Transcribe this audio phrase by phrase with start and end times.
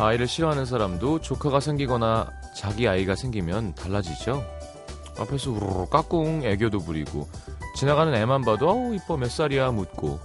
[0.00, 4.42] 아이를 싫어하는 사람도 조카가 생기거나 자기 아이가 생기면 달라지죠.
[5.18, 7.28] 앞에서 우르르 까꿍 애교도 부리고
[7.76, 10.18] 지나가는 애만 봐도 어우 이뻐 몇 살이야 묻고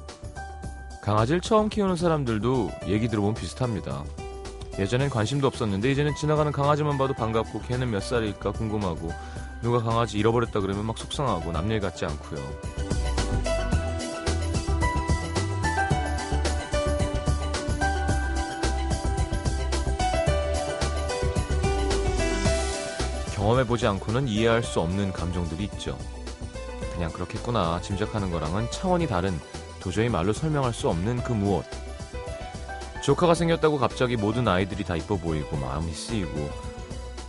[1.01, 4.03] 강아지를 처음 키우는 사람들도 얘기 들어보면 비슷합니다.
[4.79, 9.11] 예전엔 관심도 없었는데 이제는 지나가는 강아지만 봐도 반갑고 걔는 몇 살일까 궁금하고
[9.61, 12.94] 누가 강아지 잃어버렸다 그러면 막 속상하고 남일 같지 않고요.
[23.45, 25.95] 경험해보지 않고는 이해할 수 없는 감정들이 있죠.
[26.93, 29.39] 그냥 그렇겠구나 짐작하는 거랑은 차원이 다른
[29.79, 31.63] 도저히 말로 설명할 수 없는 그 무엇.
[33.03, 36.49] 조카가 생겼다고 갑자기 모든 아이들이 다 이뻐 보이고 마음이 쓰이고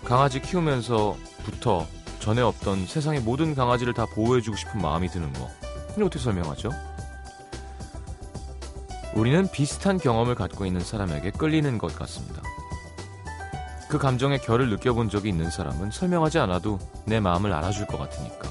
[0.05, 1.87] 강아지 키우면서부터
[2.19, 5.51] 전에 없던 세상의 모든 강아지를 다 보호해주고 싶은 마음이 드는 거.
[5.93, 6.71] 이걸 어떻게 설명하죠?
[9.15, 12.41] 우리는 비슷한 경험을 갖고 있는 사람에게 끌리는 것 같습니다.
[13.89, 18.51] 그 감정의 결을 느껴본 적이 있는 사람은 설명하지 않아도 내 마음을 알아줄 것 같으니까.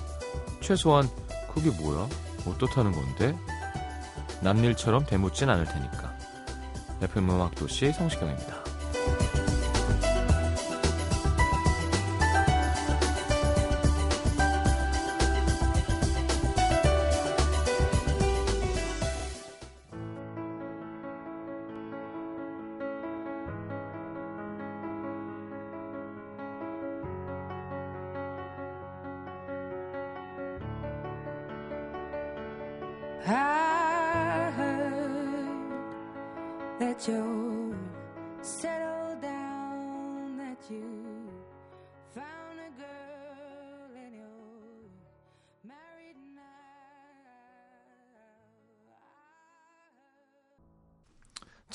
[0.61, 1.09] 최소한
[1.53, 2.07] 그게 뭐야?
[2.47, 3.35] 어떻다는 건데?
[4.41, 6.15] 남일처럼 되묻진 않을 테니까.
[7.01, 8.64] FM 음악도시 성시경입니다.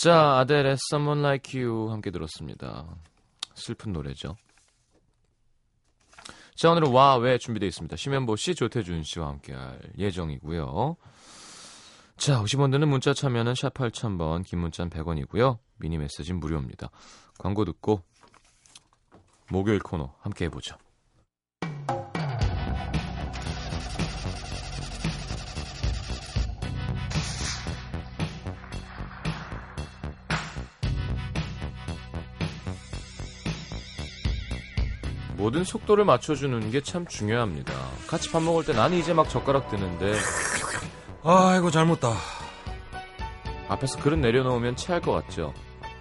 [0.00, 2.87] 자, 아델의 Someone Like You 함께 들었습니다.
[3.53, 4.34] 슬픈 노래죠.
[6.56, 7.97] 자, 오늘은 와, 왜 준비되어 있습니다.
[7.97, 10.97] 심현보 씨, 조태준 씨와 함께 할 예정이고요.
[12.16, 15.59] 자, 50원 드는 문자 참여는 샵 8000번, 긴 문자는 100원이고요.
[15.77, 16.89] 미니 메시지는 무료입니다.
[17.37, 18.00] 광고 듣고
[19.50, 20.78] 목요일 코너 함께 해보죠.
[35.50, 37.72] 모든 속도를 맞춰주는 게 참 중요합니다.
[38.06, 40.15] 같이 밥 먹을 때 나는 이제 막 젓가락 드는데
[41.25, 42.12] 아이고 잘못다.
[43.69, 45.53] 앞에서 그릇 내려놓으면 체할 것 같죠.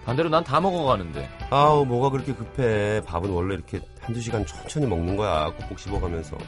[0.04, 5.16] 반대로 난 다 먹어가는데 아우 뭐가 그렇게 급해 밥은 원래 이렇게 한두 시간 천천히 먹는
[5.16, 6.38] 거야 꼭꼭 씹어가면서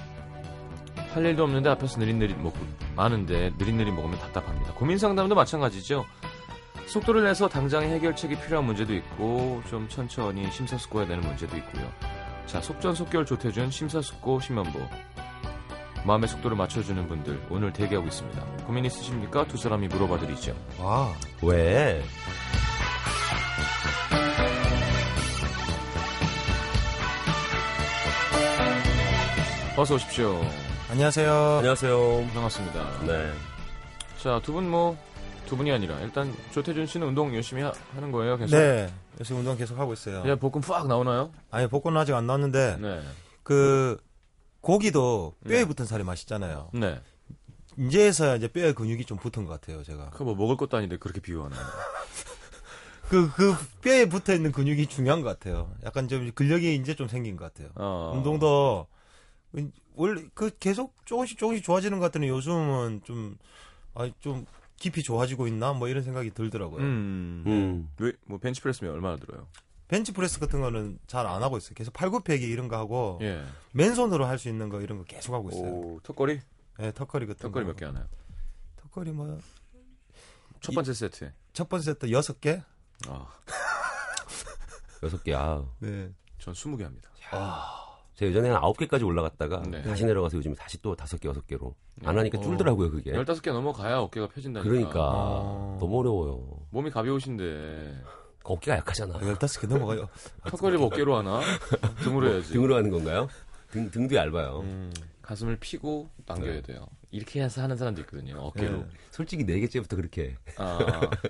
[1.13, 2.57] 할 일도 없는데 앞에서 느릿느릿 먹고
[2.95, 4.75] 많은데 느릿느릿 먹으면 답답합니다.
[4.75, 6.05] 고민 상담도 마찬가지죠.
[6.87, 11.91] 속도를 내서 당장 해결책이 필요한 문제도 있고 좀 천천히 심사숙고해야 되는 문제도 있고요.
[12.47, 14.79] 자 속전속결 조태준 심사숙고 심연보
[16.05, 18.45] 마음의 속도를 맞춰주는 분들 오늘 대기하고 있습니다.
[18.67, 19.47] 고민 있으십니까?
[19.47, 20.55] 두 사람이 물어봐드리죠.
[20.81, 22.03] 아, 왜?
[29.77, 30.41] 어서 오십시오.
[30.91, 31.33] 안녕하세요.
[31.59, 33.07] 안녕하세요 반갑습니다.
[33.07, 33.33] 네
[34.23, 34.97] 자 두 분뭐두
[35.57, 38.57] 분이 아니라 일단 조태준 씨는 운동 열심히 하, 는 거예요 계속?
[38.57, 40.23] 네, 요새 운동 계속 하고 있어요.
[40.29, 41.33] 야 복근 팍 나오나요?
[41.51, 43.03] 아니 복권은 아직 안 나왔는데 네.
[43.43, 43.97] 그
[44.61, 45.65] 고기도 뼈에 네.
[45.65, 46.71] 붙은 살이 맛있잖아요.
[46.75, 47.01] 네.
[47.79, 50.11] 이제서야 이제 뼈에 근육이 좀 붙은 것 같아요, 제가.
[50.11, 51.57] 그 뭐 먹을 것도 아닌데 그렇게 비유하나?
[53.09, 55.71] 그, 그 뼈에 붙어 있는 근육이 중요한 것 같아요.
[55.85, 57.71] 약간 좀 근력이 이제 좀 생긴 것 같아요.
[57.75, 58.13] 어.
[58.15, 58.87] 운동도
[59.95, 63.37] 원래 그 계속 조금씩 조금씩 좋아지는 것 같더니 요즘은 좀,
[63.95, 64.47] 아, 좀
[64.83, 65.73] 깊이 좋아지고 있나?
[65.73, 66.81] 뭐 이런 생각이 들더라고요.
[66.83, 67.45] 음.
[67.47, 67.89] 음.
[67.99, 69.47] 왜 뭐 벤치프레스면 얼마나 들어요?
[69.89, 71.75] 벤치프레스 같은 거는 잘 안 하고 있어요.
[71.75, 73.45] 계속 팔굽혀기 이런 거 하고 예.
[73.73, 75.71] 맨손으로 할 수 있는 거 이런 거 계속 하고 있어요.
[75.71, 76.41] 오 턱걸이?
[76.79, 77.73] 네, 턱걸이 같은 턱걸이 거.
[77.73, 78.07] 몇개 하나요?
[78.77, 79.39] 턱걸이 뭐
[80.61, 81.33] 첫 번째 세트.
[81.53, 82.63] 첫 번째 세트 여섯 개.
[83.09, 83.27] 아,
[85.03, 85.65] 여섯 개 아.
[85.81, 86.13] 네.
[86.39, 87.11] 전 20개 합니다.
[88.15, 89.83] 제가 예전에 한 아홉 개까지 올라갔다가 네.
[89.83, 91.75] 다시 내려가서 요즘 다시 또 다섯 개 여섯 개로
[92.05, 92.43] 안 하니까 어.
[92.43, 94.69] 줄더라고요 그게 15개 넘어가야 어깨가 펴진다니까.
[94.69, 95.77] 그러니까 아.
[95.81, 98.03] 너무 어려워요 몸이 가벼우신데
[98.45, 100.09] 어깨가 약하잖아 열다섯 개 넘어가요.
[100.47, 101.41] 턱걸이 뭐 어깨로 하나?
[102.03, 102.53] 등으로 해야지.
[102.53, 103.29] 등으로 하는 건가요?
[103.71, 104.93] 등, 등도 얇아요 음.
[105.23, 106.63] 가슴을 피고 당겨야 네.
[106.63, 106.87] 돼요.
[107.11, 108.37] 이렇게 해서 하는 사람도 있거든요.
[108.39, 108.79] 어깨로.
[108.79, 108.87] 네.
[109.11, 110.79] 솔직히 네 개째부터 그렇게 아.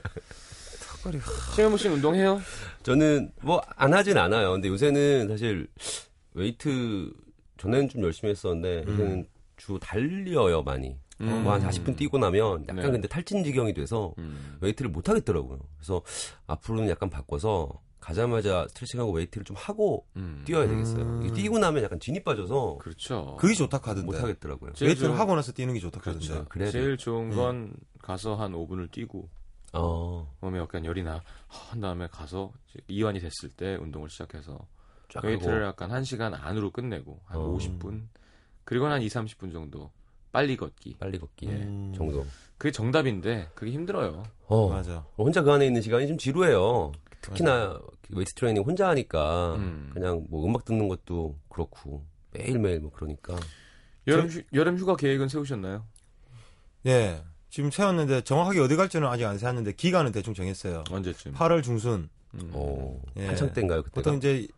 [1.03, 1.21] 턱걸이.
[1.55, 2.41] 최현무 씨는 운동해요?
[2.83, 4.53] 저는 뭐 안 하진 않아요.
[4.53, 5.67] 근데 요새는 사실
[6.35, 7.13] 웨이트
[7.59, 9.27] 전에는 좀 열심히 했었는데 요새는
[9.57, 10.97] 주로 달려요 많이.
[11.21, 11.43] 음.
[11.45, 12.83] 뭐한 40분 뛰고 나면 약간 네.
[12.91, 14.57] 근데 탈진 지경이 돼서 음.
[14.61, 15.61] 웨이트를 못 하겠더라고요.
[15.77, 16.03] 그래서
[16.47, 17.71] 앞으로는 약간 바꿔서
[18.01, 20.43] 가자마자 스트레칭하고 웨이트를 좀 하고 음.
[20.45, 21.05] 뛰어야 되겠어요.
[21.05, 21.33] 음.
[21.33, 23.37] 뛰고 나면 약간 진이 빠져서 그렇죠.
[23.39, 24.07] 그게 좋다 카던데.
[24.07, 24.73] 못 하겠더라고요.
[24.81, 26.45] 웨이트를 좀- 하고 나서 뛰는 게 좋다 카던데.
[26.49, 26.73] 그렇죠.
[26.73, 29.29] 제일 좋은 건 가서 한 5분을 뛰고
[29.75, 31.23] 어, 몸에 약간 열이 나.
[31.47, 32.53] 한 다음에 가서
[32.89, 34.67] 이완이 됐을 때 운동을 시작해서 쫙
[35.23, 35.67] 웨이트를 하고.
[35.67, 37.57] 약간 1시간 안으로 끝내고 한 어.
[37.57, 38.03] 50분
[38.65, 39.91] 그리고 한 2, 30분 정도
[40.31, 40.97] 빨리 걷기.
[40.99, 41.93] 빨리 걷기 음.
[41.95, 42.25] 정도.
[42.57, 44.23] 그게 정답인데 그게 힘들어요.
[44.47, 45.05] 어, 맞아.
[45.19, 46.93] 혼자 그 안에 있는 시간이 좀 지루해요.
[47.21, 47.81] 특히나
[48.11, 49.91] 웨이트 트레이닝 혼자 하니까 음.
[49.93, 53.37] 그냥 뭐 음악 듣는 것도 그렇고 매일매일 뭐 그러니까
[54.07, 55.85] 여름, 휴, 여름 휴가 계획은 세우셨나요?
[56.87, 57.23] 예.
[57.51, 60.85] 지금 세웠는데 정확하게 어디 갈지는 아직 안 세웠는데 기간은 대충 정했어요.
[60.91, 61.35] 언제쯤?
[61.35, 62.09] 8월 중순.
[62.35, 62.51] 음.
[62.53, 63.27] 어, 예.
[63.27, 63.95] 한창 때인가요 그때가?
[63.95, 64.49] 보통 이제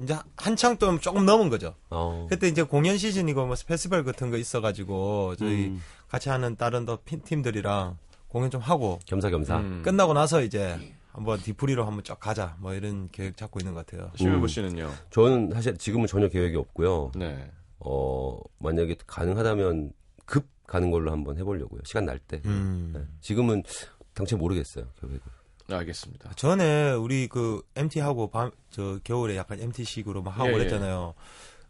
[0.00, 1.74] 이제 한창 또 조금 넘은 거죠.
[1.90, 2.26] 어.
[2.28, 6.98] 그때 이제 공연 시즌이고 뭐 페스티벌 같은 거 있어가지고 저희 음, 같이 하는 다른 더
[7.04, 7.96] 핀- 팀들이랑
[8.28, 9.58] 공연 좀 하고 겸사겸사.
[9.58, 9.82] 음.
[9.84, 14.10] 끝나고 나서 이제 한번 디프리로 한번 쫙 가자 뭐 이런 계획 잡고 있는 것 같아요.
[14.16, 14.48] 심현보 음.
[14.48, 14.90] 씨는요?
[15.10, 17.12] 저는 사실 지금은 전혀 계획이 없고요.
[17.14, 17.50] 네.
[17.78, 19.92] 어, 만약에 가능하다면
[20.24, 21.82] 급 가는 걸로 한번 해보려고요.
[21.84, 22.40] 시간 날 때.
[22.46, 22.92] 음.
[22.94, 23.02] 네.
[23.20, 23.62] 지금은
[24.14, 24.86] 당최 모르겠어요.
[25.00, 25.20] 계획을.
[25.72, 26.30] 네, 알겠습니다.
[26.36, 30.52] 전에 우리 그 MT 하고 밤 저 겨울에 약간 MT식으로 막 하고 예, 예.
[30.54, 31.14] 그랬잖아요.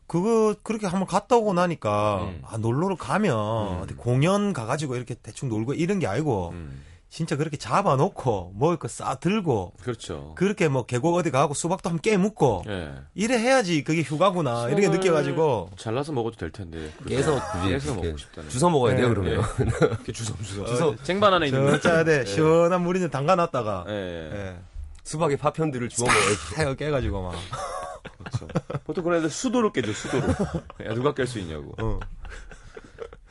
[0.06, 2.42] 그거 그렇게 한번 갔다 오고 나니까 음.
[2.46, 3.96] 아 놀러를 가면 음.
[3.96, 6.82] 공연 가가지고 이렇게 대충 놀고 이런 게 아니고 음.
[7.12, 10.32] 진짜 그렇게 잡아놓고 먹을 거 싸 들고 그렇죠.
[10.34, 12.94] 그렇게 뭐 계곡 어디 가고 수박도 한깨 묻고 예.
[13.14, 16.90] 이래 해야지 그게 휴가구나 이렇게 느껴가지고 잘라서 먹어도 될 텐데.
[17.06, 18.48] 깨서 굳이 깨서 이렇게 먹고 싶다는.
[18.48, 19.44] 주워 먹어야 돼요, 네, 그러면.
[19.90, 20.64] 이렇게 주섬 주섬.
[20.64, 20.96] 어, 주섬.
[21.02, 21.80] 쟁반 안에 있는 저 거.
[21.80, 23.92] 짜야 돼 시원한 물 있는 담가놨다가 예.
[23.92, 24.30] 예.
[24.48, 24.56] 예.
[25.04, 26.54] 수박의 파편들을 주워 먹어야지.
[26.56, 27.34] 하여 깨가지고 막
[28.18, 28.48] 그렇죠.
[28.84, 30.28] 보통 애들 수도로 깨죠, 수도로.
[30.86, 31.74] 야, 누가 깰 수 있냐고.
[31.78, 31.98] 어.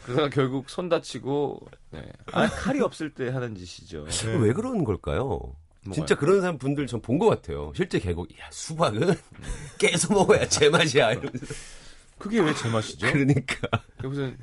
[0.04, 1.60] 그러다가 결국 손 다치고,
[1.92, 2.04] 네.
[2.32, 4.06] 아, 칼이 없을 때 하는 짓이죠.
[4.06, 4.34] 네.
[4.38, 5.56] 왜 그러는 걸까요?
[5.94, 7.72] 진짜 그런 사람 분들 전 본 것 같아요.
[7.76, 9.14] 실제 계곡, 야, 수박은
[9.80, 11.12] 깨서 먹어야 제맛이야.
[11.14, 11.46] 이러면서.
[12.20, 13.12] 그게 왜 제맛이죠?
[13.12, 13.68] 그러니까.
[14.04, 14.38] 무슨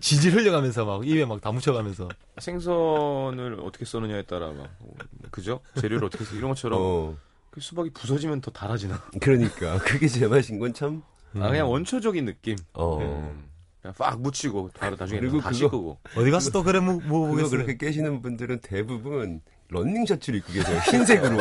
[0.00, 2.08] 지질 흘려가면서 막 입에 막 다 묻혀가면서
[2.38, 4.90] 생선을 어떻게 써느냐에 따라 막, 어,
[5.32, 5.60] 그죠?
[5.80, 6.78] 재료를 어떻게 써, 이런 것처럼.
[6.80, 7.16] 어,
[7.50, 9.02] 그 수박이 부서지면 더 달아지나?
[9.20, 9.78] 그러니까.
[9.78, 11.02] 그게 제맛인 건 참.
[11.34, 12.56] 아, 그냥 원초적인 느낌.
[12.74, 12.98] 어.
[12.98, 13.49] 음.
[13.80, 15.98] 그냥 빡 묻히고, 바로 나중에 그리고 다시 그거- 끄고.
[16.16, 17.50] 어디 가서 또 그래 뭐 그거 보겠어요.
[17.50, 20.78] 그렇게 깨시는 분들은 대부분 런닝 셔츠를 입고 계세요.
[20.90, 21.38] 흰색으로.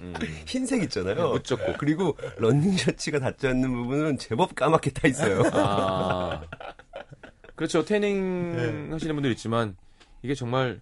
[0.00, 0.14] 음.
[0.46, 1.30] 흰색 있잖아요.
[1.32, 1.74] 무쩍고.
[1.78, 5.42] 그리고 런닝 셔츠가 닿지 않는 부분은 제법 까맣게 타 있어요.
[5.52, 6.42] 아.
[7.56, 7.84] 그렇죠.
[7.84, 8.56] 태닝
[8.86, 8.92] 네.
[8.92, 9.76] 하시는 분들 있지만,
[10.22, 10.80] 이게 정말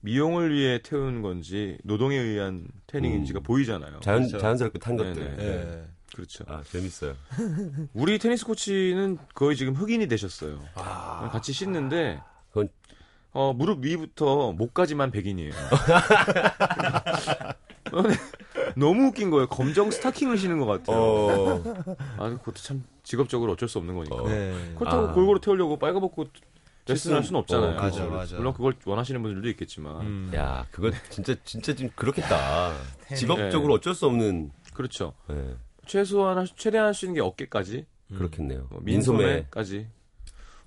[0.00, 3.42] 미용을 위해 태우는 건지, 노동에 의한 태닝인지가 음.
[3.42, 4.00] 보이잖아요.
[4.00, 4.38] 자연, 그렇죠.
[4.38, 4.96] 자연스럽게 탄.
[4.96, 5.36] 것들.
[5.40, 5.95] 예.
[6.14, 6.44] 그렇죠.
[6.48, 7.14] 아, 재밌어요.
[7.94, 10.60] 우리 테니스 코치는 거의 지금 흑인이 되셨어요.
[10.74, 12.20] 아, 같이 씻는데
[12.50, 12.68] 그건-
[13.32, 15.52] 어, 무릎 위부터 목까지만 백인이에요.
[18.76, 19.46] 너무 웃긴 거예요.
[19.48, 20.96] 검정 스타킹을 신는 것 같아요.
[20.98, 21.62] 어.
[22.18, 24.16] 아, 그것도 참 직업적으로 어쩔 수 없는 거니까.
[24.16, 24.28] 어.
[24.28, 24.74] 네.
[24.78, 25.12] 그렇다고 아.
[25.12, 26.26] 골고루 태우려고 빨가벗고
[26.88, 27.76] 레슨할 수는 없잖아요.
[27.78, 28.36] 어, 맞아, 맞아.
[28.36, 30.00] 물론 그걸 원하시는 분들도 있겠지만.
[30.02, 30.32] 음.
[30.34, 32.72] 야, 그거 진짜, 진짜 좀 그렇겠다.
[33.02, 33.16] 태닝.
[33.20, 35.12] 직업적으로 어쩔 수 없는, 그렇죠.
[35.30, 38.66] 예, 최소한 최대한 할 수 있는 게 어깨까지, 그렇겠네요.
[38.70, 39.18] 뭐 민소매.
[39.24, 39.88] 민소매까지.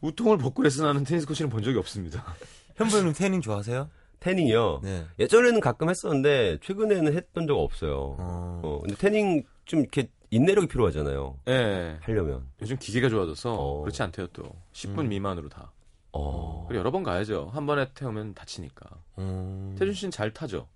[0.02, 2.24] 우통을 벗고 레슨 하는 테니스 코치는 본 적이 없습니다.
[2.78, 3.90] 현부님 태닝 좋아하세요?
[4.22, 4.82] 태닝이요.
[4.84, 5.06] 네.
[5.20, 8.16] 예전에는 가끔 했었는데, 최근에는 했던 적 없어요.
[8.20, 8.62] 어.
[8.64, 11.40] 어, 근데 태닝 좀 이렇게 인내력이 필요하잖아요.
[11.48, 11.98] 예.
[12.02, 12.46] 하려면.
[12.62, 13.82] 요즘 기계가 좋아져서 어.
[13.82, 15.72] 그렇지 않대요 또 10분 미만으로 다
[16.12, 16.66] 어.
[16.68, 19.76] 그리고 여러 번 가야죠 한 번에 태우면 다치니까 음.
[19.80, 20.68] 태준 씨는 잘 타죠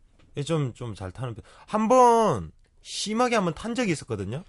[0.44, 1.44] 좀좀 잘 타는 편.
[1.68, 2.52] 한 번
[2.84, 4.44] 심하게 한번 탄 적이 있었거든요.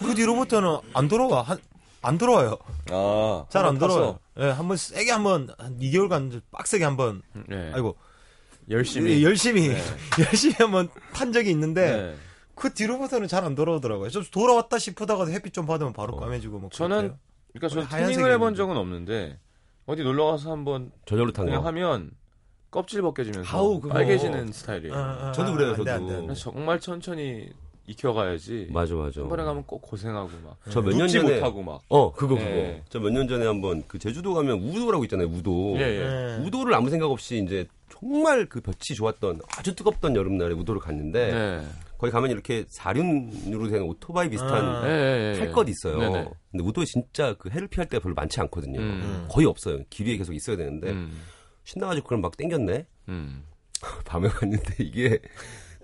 [0.00, 1.42] 그 뒤로부터는 안 돌아와.
[1.42, 1.58] 한,
[2.02, 2.56] 안 돌아와요.
[2.90, 4.18] 아 잘안 돌아와요.
[4.38, 7.72] 예, 한번 세게 한 번, 한 2개월간 빡세게 한 번, 네.
[7.74, 7.96] 아이고,
[8.70, 9.76] 열심히 예, 열심히, 네.
[10.20, 12.16] 열심히 한번 탄 적이 있는데, 네.
[12.54, 14.08] 그 뒤로부터는 잘 안 돌아오더라고요.
[14.10, 16.70] 좀 돌아왔다 싶다가 햇빛 좀 받으면 바로 까매지고 뭐.
[16.70, 17.14] 저는.
[17.52, 18.54] 그러니까 저는 태닝을 해본.
[18.54, 19.38] 적은 없는데
[19.86, 21.42] 어디 놀러 가서 한번 저절로 거.
[21.42, 22.10] 하면
[22.70, 23.80] 껍질 벗겨지면서 아우.
[23.80, 26.08] 빨개지는 스타일이에요 아, 아, 저도 아, 그래요, 안 돼, 안 저도.
[26.08, 26.34] 돼, 안 돼.
[26.34, 27.48] 정말 천천히
[27.86, 29.20] 익혀가야지 맞아, 맞아.
[29.20, 31.34] 한 번에 가면 꼭 고생하고 막 저 몇 년 전에.
[31.36, 32.44] 못하고 막 어, 그거, 그거.
[32.44, 32.82] 네.
[32.88, 35.74] 저몇 년 전에 한번 그 제주도 가면 우도라고 있잖아요, 우도.
[35.78, 35.98] 예, 예.
[36.38, 36.44] 네.
[36.46, 41.66] 우도를 아무 생각 없이 이제 정말 그 볕이 좋았던 아주 뜨겁던 여름날에 우도를 갔는데 네.
[41.98, 44.82] 거기 가면 이렇게 사륜으로 된 오토바이 비슷한 아.
[44.86, 45.38] 예, 예, 예.
[45.38, 45.98] 탈것 있어요.
[45.98, 46.28] 네네.
[46.50, 48.80] 근데 우도에 진짜 그 해를 피할 때가 별로 많지 않거든요.
[48.80, 49.26] 음.
[49.30, 49.78] 거의 없어요.
[49.88, 51.18] 길 위에 계속 있어야 되는데 음.
[51.64, 52.86] 신나가지고 그걸 막 땡겼네.
[53.08, 53.44] 음.
[54.04, 55.20] 밤에 갔는데 이게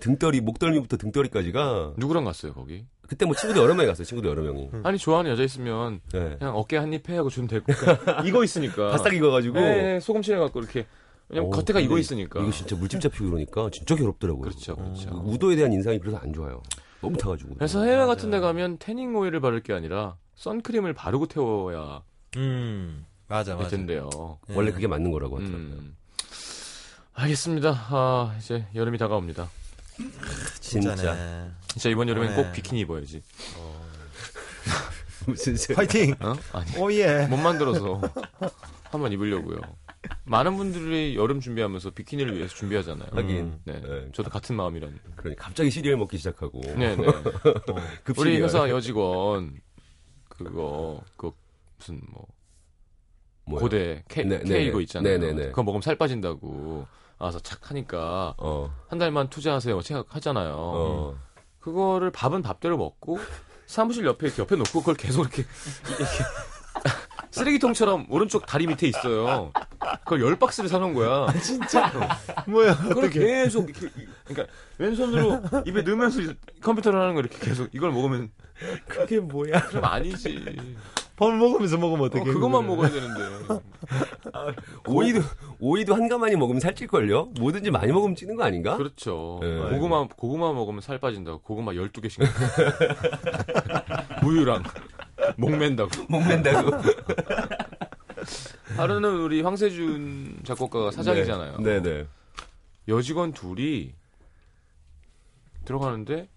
[0.02, 2.84] 등떨이 목덜미부터 등떨이까지가 누구랑 갔어요 거기?
[3.06, 4.04] 그때 뭐 친구들 여러 명이 갔어요.
[4.04, 4.70] 친구들 여러 명이.
[4.82, 6.36] 아니 좋아하는 여자 있으면 네.
[6.38, 10.22] 그냥 어깨 한 입 해 하고 주면 되고 그냥 이거 있으니까 바싹 익어가지고 네, 소금
[10.22, 10.86] 칠해 갖고 이렇게
[11.28, 12.40] 왜냐면 어, 겉에가 근데 있으니까.
[12.40, 14.42] 이거 진짜 물집 잡히고 그러니까 진짜 괴롭더라고요.
[14.42, 15.10] 그렇죠, 그렇죠.
[15.22, 16.62] 그 우도에 대한 인상이 그래서 안 좋아요.
[17.00, 17.54] 너무 타가지고.
[17.54, 22.02] 그래서 해외 같은 데 가면 태닝 오일을 바를 게 아니라 선크림을 바르고 태워야
[22.36, 23.06] 음.
[23.28, 23.76] 맞아, 될 맞아.
[23.76, 24.10] 텐데요.
[24.50, 25.60] 원래 그게 맞는 거라고 하더라고요.
[25.62, 25.96] 음.
[27.14, 27.70] 알겠습니다.
[27.90, 29.48] 아, 이제 여름이 다가옵니다.
[30.60, 30.94] 진짜.
[30.94, 31.50] 진짜네.
[31.68, 32.42] 진짜 이번 여름엔 네.
[32.42, 33.22] 꼭 비키니 입어야지.
[35.26, 36.14] 무슨 소 파이팅!
[36.20, 36.34] 어?
[36.52, 37.26] 아니, 오예!
[37.28, 38.00] 못 만들어서
[38.90, 39.60] 한번 입으려고요.
[40.24, 43.08] 많은 분들이 여름 준비하면서 비키니를 위해서 준비하잖아요.
[43.12, 43.60] 하긴.
[43.64, 43.80] 네.
[43.80, 44.08] 네.
[44.12, 44.98] 저도 같은 마음이라는.
[45.16, 46.60] 그러니 갑자기 시리얼 먹기 시작하고.
[46.60, 47.06] 네, 네.
[48.02, 48.40] 급 우리.
[48.42, 49.60] 회사 여직원
[50.28, 51.30] 그거 그
[51.78, 52.26] 무슨 뭐
[53.44, 53.60] 뭐요?
[53.60, 54.82] 고대 K, 네, K 네, 이거 네.
[54.84, 55.18] 있잖아요.
[55.18, 55.46] 네, 네, 네.
[55.48, 56.86] 그거 먹으면 살 빠진다고.
[57.22, 58.74] 알아서 착 하니까 어.
[58.88, 59.80] 한 달만 투자하세요.
[59.80, 60.52] 생각하잖아요.
[60.56, 61.14] 어.
[61.60, 63.20] 그거를 밥은 밥대로 먹고
[63.66, 65.44] 사무실 옆에 이렇게 옆에 놓고 그걸 계속 이렇게
[65.88, 66.04] 이렇게
[67.30, 69.52] 쓰레기통처럼 오른쪽 다리 밑에 있어요.
[70.04, 71.26] 그걸 열 박스를 사놓은 거야.
[72.46, 76.20] 뭐야, 그걸 계속 이렇게 이- 그러니까 왼손으로 입에 넣으면서
[76.60, 78.30] 컴퓨터를 하는 거 이렇게 계속 이걸 먹으면
[78.86, 79.62] 그게 뭐야?
[79.68, 80.44] 그럼 아니지.
[81.16, 82.24] 밥 먹으면서 먹으면 어, 어떡해.
[82.24, 82.66] 그것만.
[82.66, 83.20] 먹어야 되는데.
[84.88, 85.20] 오이도
[85.60, 87.26] 오이도 한 가마니 먹으면 살찔 걸요.
[87.38, 88.76] 뭐든지 많이 먹으면 찌는 거 아닌가?
[88.76, 89.38] 그렇죠.
[89.42, 89.70] 네.
[89.70, 91.40] 고구마 고구마 먹으면 살 빠진다고.
[91.42, 92.22] 고구마 12 개씩.
[94.24, 94.62] 우유랑
[95.36, 95.90] 목 맨다고.
[96.08, 96.70] 목 맨다고.
[98.76, 101.58] 하루는 우리 황세준 작곡가가 사장이잖아요.
[101.58, 102.06] 네, 네.
[102.88, 103.94] 여직원 둘이
[105.64, 106.28] 들어가는데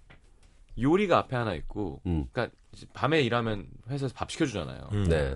[0.80, 2.26] 요리가 앞에 하나 있고 음.
[2.32, 2.56] 그러니까
[2.94, 4.90] 밤에 일하면 회사에서 밥 시켜주잖아요.
[4.94, 5.04] 음.
[5.06, 5.36] 네.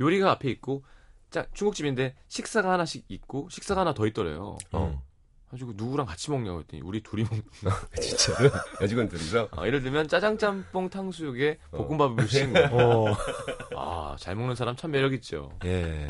[0.00, 0.84] 요리가 앞에 있고
[1.30, 4.58] 짜, 중국집인데 식사가 하나씩 있고 식사가 하나 더 있더래요.
[4.72, 5.02] 어.
[5.50, 7.30] 가지고 누구랑 같이 먹냐고 했더니 우리 둘이 먹.
[8.00, 8.50] 진짜로?
[8.80, 9.48] 여직원 둘이서?
[9.52, 11.76] 아, 예를 들면 짜장짬뽕 탕수육에 어.
[11.86, 12.68] 볶음밥을 시킨 거.
[12.72, 13.16] 어.
[13.76, 15.50] 아, 잘 먹는 사람 참 매력 있죠.
[15.64, 16.08] 예.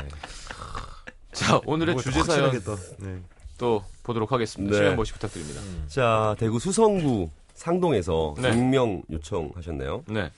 [1.33, 2.51] 자, 오늘의 뭐가 주제 더 사연.
[2.99, 3.21] 네.
[3.57, 4.71] 또 보도록 하겠습니다.
[4.75, 4.83] 네.
[4.83, 5.61] 시간 모시 부탁드립니다.
[5.87, 8.49] 자, 대구 수성구 상동에서 네.
[8.53, 10.03] 익명 요청하셨네요.
[10.09, 10.29] 네.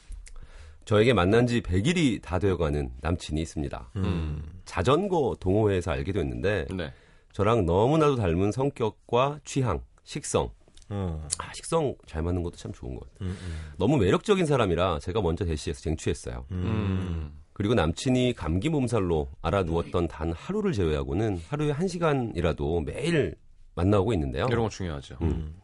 [0.85, 3.91] 저에게 만난 지 100일이 다 되어가는 남친이 있습니다.
[3.97, 4.41] 음.
[4.65, 6.91] 자전거 동호회에서 알게 됐는데 네.
[7.33, 10.49] 저랑 너무나도 닮은 성격과 취향, 식성.
[10.91, 11.27] 어.
[11.37, 13.29] 아, 식성 잘 맞는 것도 참 좋은 것 같아요.
[13.29, 13.71] 음, 음.
[13.77, 16.45] 너무 매력적인 사람이라 제가 먼저 대시해서 쟁취했어요.
[16.51, 17.31] 음.
[17.53, 23.35] 그리고 남친이 감기 몸살로 알아 누웠던 단 하루를 제외하고는 하루에 한 시간이라도 매일
[23.75, 24.47] 만나고 있는데요.
[24.49, 25.17] 이런 거 중요하죠.
[25.21, 25.58] 음.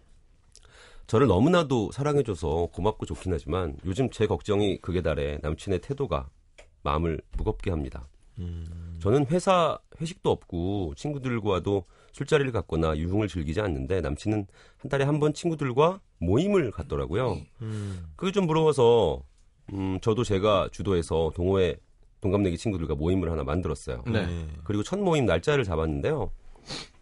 [1.08, 6.30] 저를 너무나도 사랑해줘서 고맙고 좋긴 하지만 요즘 제 걱정이 극에 달해 남친의 태도가
[6.84, 8.08] 마음을 무겁게 합니다.
[8.40, 8.98] 음.
[9.02, 14.48] 저는 회사 회식도 없고 친구들과도 술자리를 갖거나 유흥을 즐기지 않는데 남친은
[14.78, 17.38] 한 달에 한 번 친구들과 모임을 갖더라고요.
[17.62, 18.06] 음.
[18.16, 19.22] 그게 좀 부러워서
[19.74, 21.76] 음, 저도 제가 주도해서 동호회
[22.22, 24.04] 동갑내기 친구들과 모임을 하나 만들었어요.
[24.08, 24.48] 네.
[24.64, 26.32] 그리고 첫 모임 날짜를 잡았는데요.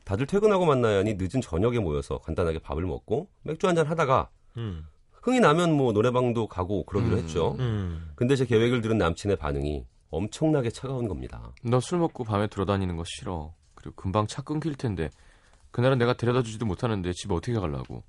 [0.03, 4.86] 다들 퇴근하고 만나야 하니 늦은 저녁에 모여서 간단하게 밥을 먹고 맥주 한잔 하다가 음.
[5.22, 7.19] 흥이 나면 뭐 노래방도 가고 그러기로 음.
[7.22, 7.55] 했죠.
[7.60, 8.12] 음.
[8.15, 11.53] 근데 제 계획을 들은 남친의 반응이 엄청나게 차가운 겁니다.
[11.63, 13.53] 너 술 먹고 밤에 돌아다니는 거 싫어.
[13.75, 15.10] 그리고 금방 차 끊길 텐데.
[15.72, 18.03] 그날은 내가 데려다 주지도 못하는데 집에 어떻게 가려고.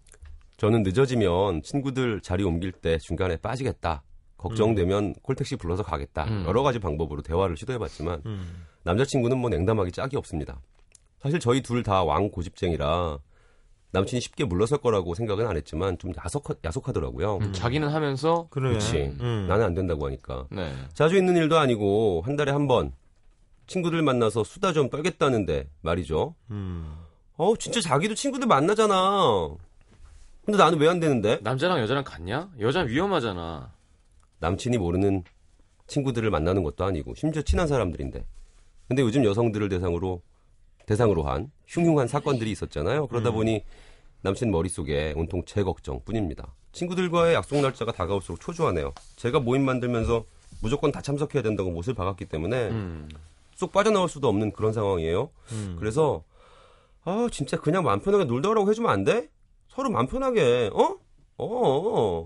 [0.59, 4.03] 저는 늦어지면 친구들 자리 옮길 때 중간에 빠지겠다.
[4.37, 6.25] 걱정되면 콜택시 불러서 가겠다.
[6.25, 6.45] 음.
[6.47, 8.65] 여러 가지 방법으로 대화를 시도해봤지만 음.
[8.83, 10.61] 남자친구는 뭐 냉담하기 짝이 없습니다.
[11.25, 13.19] 사실 저희 둘 다 왕 고집쟁이라
[13.93, 17.39] 남친이 쉽게 물러설 거라고 생각은 안 했지만 좀 야속하, 야속하더라고요.
[17.39, 18.69] 음, 자기는 하면서 그래.
[18.71, 19.17] 그렇지.
[19.21, 19.47] 음.
[19.49, 20.47] 나는 안 된다고 하니까.
[20.51, 20.71] 네.
[20.93, 22.93] 자주 있는 일도 아니고 한 달에 한 번
[23.67, 26.35] 친구들 만나서 수다 좀 떨겠다는데 말이죠.
[26.51, 26.95] 음.
[27.37, 29.49] 어 진짜 자기도 친구들 만나잖아.
[30.45, 31.39] 근데 나는 왜 안 되는데?
[31.43, 32.51] 남자랑 여자랑 같냐?
[32.61, 33.73] 여자는 위험하잖아.
[34.41, 35.25] 남친이 모르는
[35.87, 38.27] 친구들을 만나는 것도 아니고 심지어 친한 사람들인데.
[38.89, 40.21] 근데 요즘 여성들을 대상으로
[40.87, 43.07] 대상으로 한 흉흉한 사건들이 있었잖아요.
[43.09, 43.65] 그러다 보니
[44.23, 46.55] 남친 머릿속에 온통 제 걱정뿐입니다.
[46.73, 48.93] 친구들과의 약속 날짜가 다가올수록 초조하네요.
[49.17, 50.25] 제가 모임 만들면서
[50.63, 53.09] 무조건 다 참석해야 된다고 못을 박았기 때문에 음.
[53.55, 55.31] 쏙 빠져나올 수도 없는 그런 상황이에요.
[55.53, 55.77] 음.
[55.79, 56.25] 그래서
[57.05, 59.29] 아 진짜 그냥 마음 편하게 놀다 오라고 해주면 안 돼?
[59.69, 60.97] 서로 마음 편하게 어?
[61.37, 62.25] 어, 어.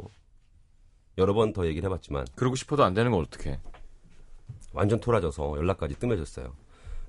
[1.18, 3.58] 여러 번 더 얘기를 해봤지만 그러고 싶어도 안 되는 건 어떡해.
[4.72, 6.52] 완전 토라져서 연락까지 뜸해졌어요.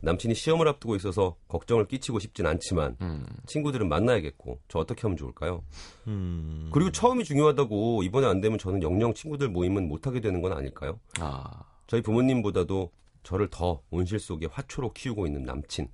[0.01, 3.25] 남친이 시험을 앞두고 있어서 걱정을 끼치고 싶진 않지만 음.
[3.47, 5.63] 친구들은 만나야겠고 저 어떻게 하면 좋을까요?
[6.07, 6.69] 음.
[6.73, 10.99] 그리고 처음이 중요하다고 이번에 안 되면 저는 영영 친구들 모임은 못하게 되는 건 아닐까요?
[11.19, 11.63] 아.
[11.87, 12.91] 저희 부모님보다도
[13.23, 15.89] 저를 더 온실 속에 화초로 키우고 있는 남친.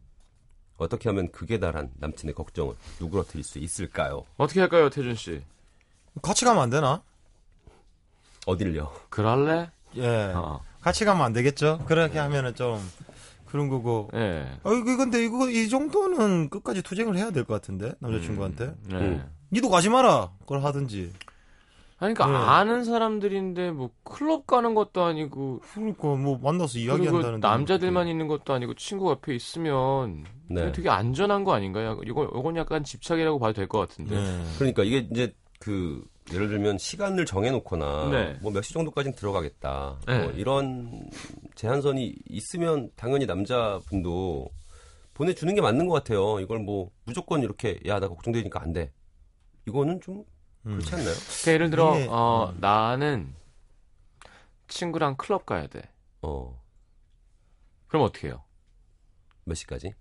[0.77, 4.25] 어떻게 하면 극에 달한 남친의 걱정을 누그러뜨릴 수 있을까요?
[4.37, 5.41] 어떻게 할까요, 태준 씨?
[6.21, 7.01] 같이 가면 안 되나?
[8.45, 8.91] 어딜요?
[9.09, 9.69] 그럴래?
[9.95, 10.33] 예.
[10.35, 10.61] 어.
[10.81, 11.79] 같이 가면 안 되겠죠?
[11.87, 12.79] 그렇게 하면은 좀,
[13.55, 14.09] 그런 거고.
[14.13, 14.45] 예.
[14.63, 18.73] 아, 이거 근데 이거 이 정도는 끝까지 투쟁을 해야 될 것 같은데 남자친구한테.
[18.89, 18.95] 네.
[18.97, 19.25] 음.
[19.53, 20.31] 니도 가지 마라.
[20.41, 21.13] 그걸 하든지.
[21.99, 22.45] 아니, 그러니까 네.
[22.45, 27.39] 아는 사람들인데 뭐 클럽 가는 것도 아니고 그러니까 뭐 만나서 그리고 이야기 한다는.
[27.39, 30.73] 남자들만 있는 것도 아니고 친구 옆에 있으면 네.
[30.73, 32.01] 되게 안전한 거 아닌가요?
[32.05, 34.15] 이거 이건 약간 집착이라고 봐도 될 것 같은데.
[34.17, 34.43] 네.
[34.57, 36.03] 그러니까 이게 이제 그
[36.33, 38.33] 예를 들면 시간을 정해놓거나 네.
[38.41, 40.23] 뭐몇 시 정도까지는 들어가겠다 네.
[40.23, 41.07] 뭐 이런
[41.53, 44.49] 제한선이 있으면 당연히 남자분도
[45.13, 46.39] 보내주는 게 맞는 것 같아요.
[46.39, 48.91] 이걸 뭐 무조건 이렇게 야 나 걱정되니까 안 돼.
[49.67, 50.25] 이거는 좀
[50.65, 50.77] 음.
[50.79, 51.13] 그렇지 않나요?
[51.15, 52.57] 그러니까 예를 들어 이게, 어, 음.
[52.59, 53.33] 나는
[54.67, 55.83] 친구랑 클럽 가야 돼.
[56.23, 56.59] 어,
[57.87, 58.43] 그럼 어떻게 해요?
[59.45, 59.93] 몇 시까지?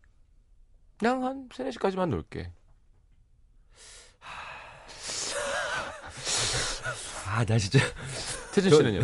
[0.98, 2.50] 그냥 한 3, 4시까지만 놀게.
[7.26, 7.78] 아, 나 진짜
[8.52, 9.00] 태준 저- 씨는요?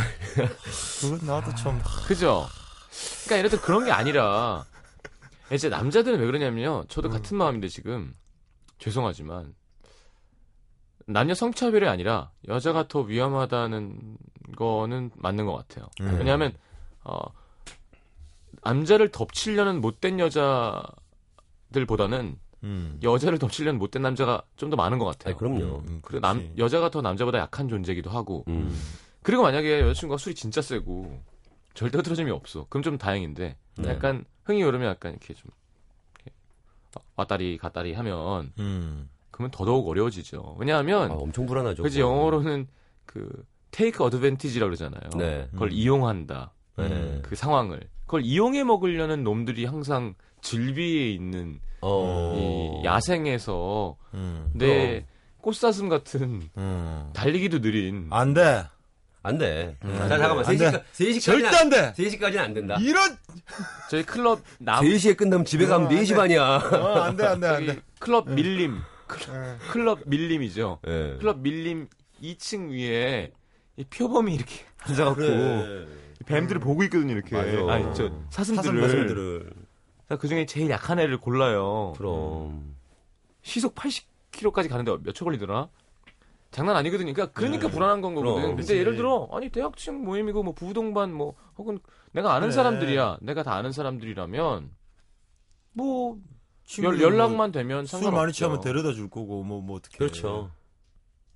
[1.00, 1.80] 그건 나도 참.
[2.06, 2.46] 그죠?
[3.24, 4.64] 그러니까 예를 들어 그런 게 아니라
[5.52, 6.84] 이제 남자들은 왜 그러냐면요.
[6.88, 7.12] 저도 음.
[7.12, 8.14] 같은 마음인데 지금
[8.78, 9.54] 죄송하지만
[11.06, 14.16] 남녀 성차별이 아니라 여자가 더 위험하다는
[14.56, 15.88] 거는 맞는 것 같아요.
[16.02, 16.16] 음.
[16.18, 16.52] 왜냐하면
[17.02, 17.18] 어,
[18.62, 22.98] 남자를 덮치려는 못된 여자들보다는 음.
[23.02, 25.30] 여자를 덮치려는 못된 남자가 좀 더 많은 것 같아요.
[25.32, 25.82] 아니, 그럼요.
[25.88, 26.52] 음, 그리고 남.
[26.58, 28.72] 여자가 더 남자보다 약한 존재이기도 하고 음.
[29.22, 31.20] 그리고 만약에 여자친구가 술이 진짜 세고
[31.74, 32.66] 절대 흐트러짐이 없어.
[32.68, 33.88] 그럼 좀 다행인데 네.
[33.88, 35.50] 약간 흥이 오르면 약간 이렇게 좀
[36.16, 36.36] 이렇게
[37.16, 39.08] 왔다리 갔다리 하면 음.
[39.30, 40.56] 그러면 더더욱 어려워지죠.
[40.58, 41.82] 왜냐하면 아, 엄청 불안하죠.
[41.82, 42.00] 그지.
[42.00, 42.68] 영어로는
[43.06, 45.10] 그 take advantage라고 그러잖아요.
[45.16, 45.48] 네.
[45.52, 45.72] 그걸 음.
[45.72, 46.52] 이용한다.
[46.76, 47.20] 네.
[47.22, 52.34] 그 상황을 그걸 이용해 먹으려는 놈들이 항상 질비에 있는 어.
[52.82, 54.50] 이 야생에서 음.
[54.54, 55.06] 내
[55.38, 57.10] 꽃사슴 같은 음.
[57.14, 58.64] 달리기도 느린 안 돼.
[59.22, 59.76] 안 돼.
[59.84, 59.94] 음.
[59.98, 60.38] 자, 잠깐만.
[60.46, 60.84] 안 3시까, 돼.
[60.92, 61.92] 3시까지는 절대 안 돼.
[61.92, 62.76] 3시까지는 안 된다.
[62.80, 63.16] 이런.
[63.90, 66.14] 저희 클럽 남 3시에 끝나면 집에 가면 어, 안 4시 돼.
[66.14, 66.42] 반이야.
[66.42, 67.78] 어, 안 돼, 안 돼, 안 돼.
[67.98, 69.56] 클럽 밀림 클럽, 예.
[69.70, 70.78] 클럽 밀림이죠.
[70.86, 71.16] 예.
[71.18, 71.88] 클럽 밀림
[72.22, 73.32] 2층 위에
[73.76, 75.86] 이 표범이 이렇게 앉아갖고 그래.
[76.26, 77.34] 뱀들을 보고 있거든요 이렇게.
[77.36, 77.72] 맞아.
[77.74, 78.80] 아니 저 사슴들을.
[78.82, 79.52] 사슴들을.
[80.16, 81.92] 그 중에 제일 약한 애를 골라요.
[81.96, 82.74] 그럼.
[83.42, 85.68] 시속 80km까지 가는데 몇 초 걸리더라?
[86.50, 87.12] 장난 아니거든요.
[87.12, 87.72] 그러니까, 그러니까 네.
[87.74, 88.34] 불안한 건 거거든.
[88.34, 88.48] 그럼.
[88.56, 88.76] 근데 그치.
[88.76, 91.78] 예를 들어, 아니, 대학생 모임이고, 뭐, 부동반, 뭐, 혹은
[92.10, 92.52] 내가 아는 그래.
[92.56, 93.18] 사람들이야.
[93.22, 94.70] 내가 다 아는 사람들이라면,
[95.74, 96.22] 뭐, 연,
[96.64, 98.16] 친구들 연락만 되면 뭐술 상관없죠.
[98.20, 99.96] 많이 취하면 데려다 줄 거고 뭐뭐 어떻게.
[99.98, 100.50] 그렇죠.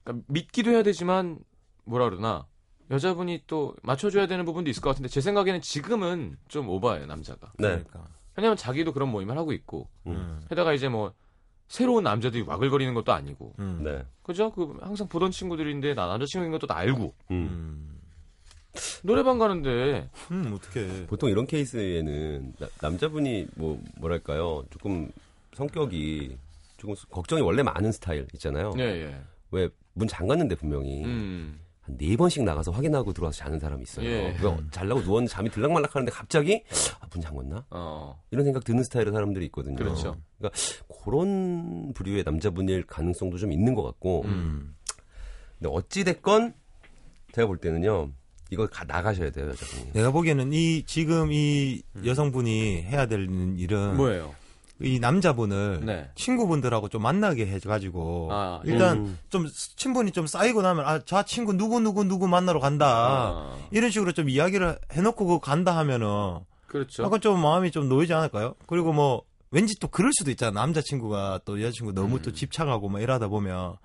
[0.03, 1.39] 그러니까 믿기도 해야 되지만,
[1.85, 2.47] 뭐라 그러나,
[2.91, 7.53] 여자분이 또 맞춰줘야 되는 부분도 있을 것 같은데, 제 생각에는 지금은 좀 오바예요, 남자가.
[7.59, 7.69] 네.
[7.69, 8.09] 그러니까.
[8.37, 10.41] 왜냐면 자기도 그런 모임을 하고 있고, 음.
[10.49, 11.13] 게다가 이제 뭐,
[11.69, 13.81] 새로운 남자들이 와글거리는 것도 아니고, 음.
[13.85, 14.05] 네.
[14.23, 14.51] 그죠?
[14.53, 17.35] 그 항상 보던 친구들인데 나 남자친구인 것도 다 알고 음.
[17.37, 18.01] 음.
[19.05, 21.07] 노래방 가는데 음, 어떻게.
[21.07, 25.11] 보통 이런 케이스에는 나- 남자분이 뭐 뭐랄까요 조금
[25.53, 26.37] 성격이
[26.79, 28.73] 조금 걱정이 원래 많은 스타일 있잖아요.
[28.79, 29.21] 예 예.
[29.53, 31.61] 왜문 잠갔는데 분명히 음.
[31.87, 34.07] 한 네 번씩 나가서 확인하고 들어와서 자는 사람이 있어요.
[34.07, 34.33] 예.
[34.37, 36.63] 그거 잘라고 누웠는데 잠이 들락말락 하는데 갑자기
[37.01, 37.65] 아, 문 잠궜나?
[37.71, 38.19] 어.
[38.31, 39.77] 이런 생각 드는 스타일의 사람들이 있거든요.
[39.77, 40.17] 그렇죠.
[40.39, 40.59] 그러니까
[41.05, 44.23] 그런 부류의 남자분일 가능성도 좀 있는 것 같고.
[44.25, 44.75] 음.
[45.59, 46.55] 근데 어찌 됐건
[47.33, 48.11] 제가 볼 때는요.
[48.51, 49.93] 이거 가, 나가셔야 돼요 여자분이.
[49.93, 54.35] 내가 보기에는 이 지금 이 여성분이 해야 될 일은 뭐예요?
[54.81, 56.11] 이 남자분을 네.
[56.17, 59.19] 친구분들하고 좀 만나게 해가지고 아, 일단 음.
[59.31, 63.91] 좀 친분이 좀 쌓이고 나면 아 저 친구 누구 누구 누구 만나러 간다 아, 이런
[63.91, 67.05] 식으로 좀 이야기를 해놓고 그 간다 하면은 그렇죠.
[67.05, 68.55] 약간 좀 마음이 좀 놓이지 않을까요?
[68.67, 72.23] 그리고 뭐 왠지 또 그럴 수도 있잖아 남자 친구가 또 여자친구 너무 음.
[72.23, 73.77] 또 집착하고 뭐 이러다 보면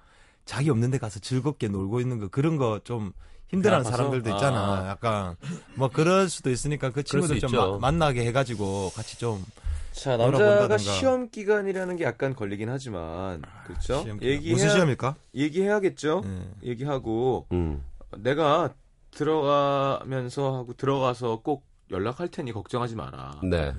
[0.45, 3.13] 자기 없는 데 가서 즐겁게 놀고 있는 거 그런 거 좀
[3.49, 3.89] 힘들어하는?
[3.89, 4.59] 사람들도 있잖아.
[4.83, 4.89] 아.
[4.89, 5.35] 약간
[5.75, 7.51] 뭐 그럴 수도 있으니까 그 친구들 수 좀.
[7.59, 9.43] 마- 만나게 해가지고 같이 좀
[9.91, 10.17] 자.
[10.17, 14.01] 남자가 시험 기간이라는 게 약간 걸리긴 하지만 그렇죠.
[14.03, 15.15] 시험- 얘기해야 무슨 시험일까?
[15.35, 16.21] 얘기해야겠죠.
[16.25, 16.69] 예.
[16.69, 17.83] 얘기하고 음.
[18.17, 18.73] 내가
[19.11, 23.41] 들어가면서 하고 들어가서 꼭 연락할 테니 걱정하지 마라.
[23.43, 23.73] 네.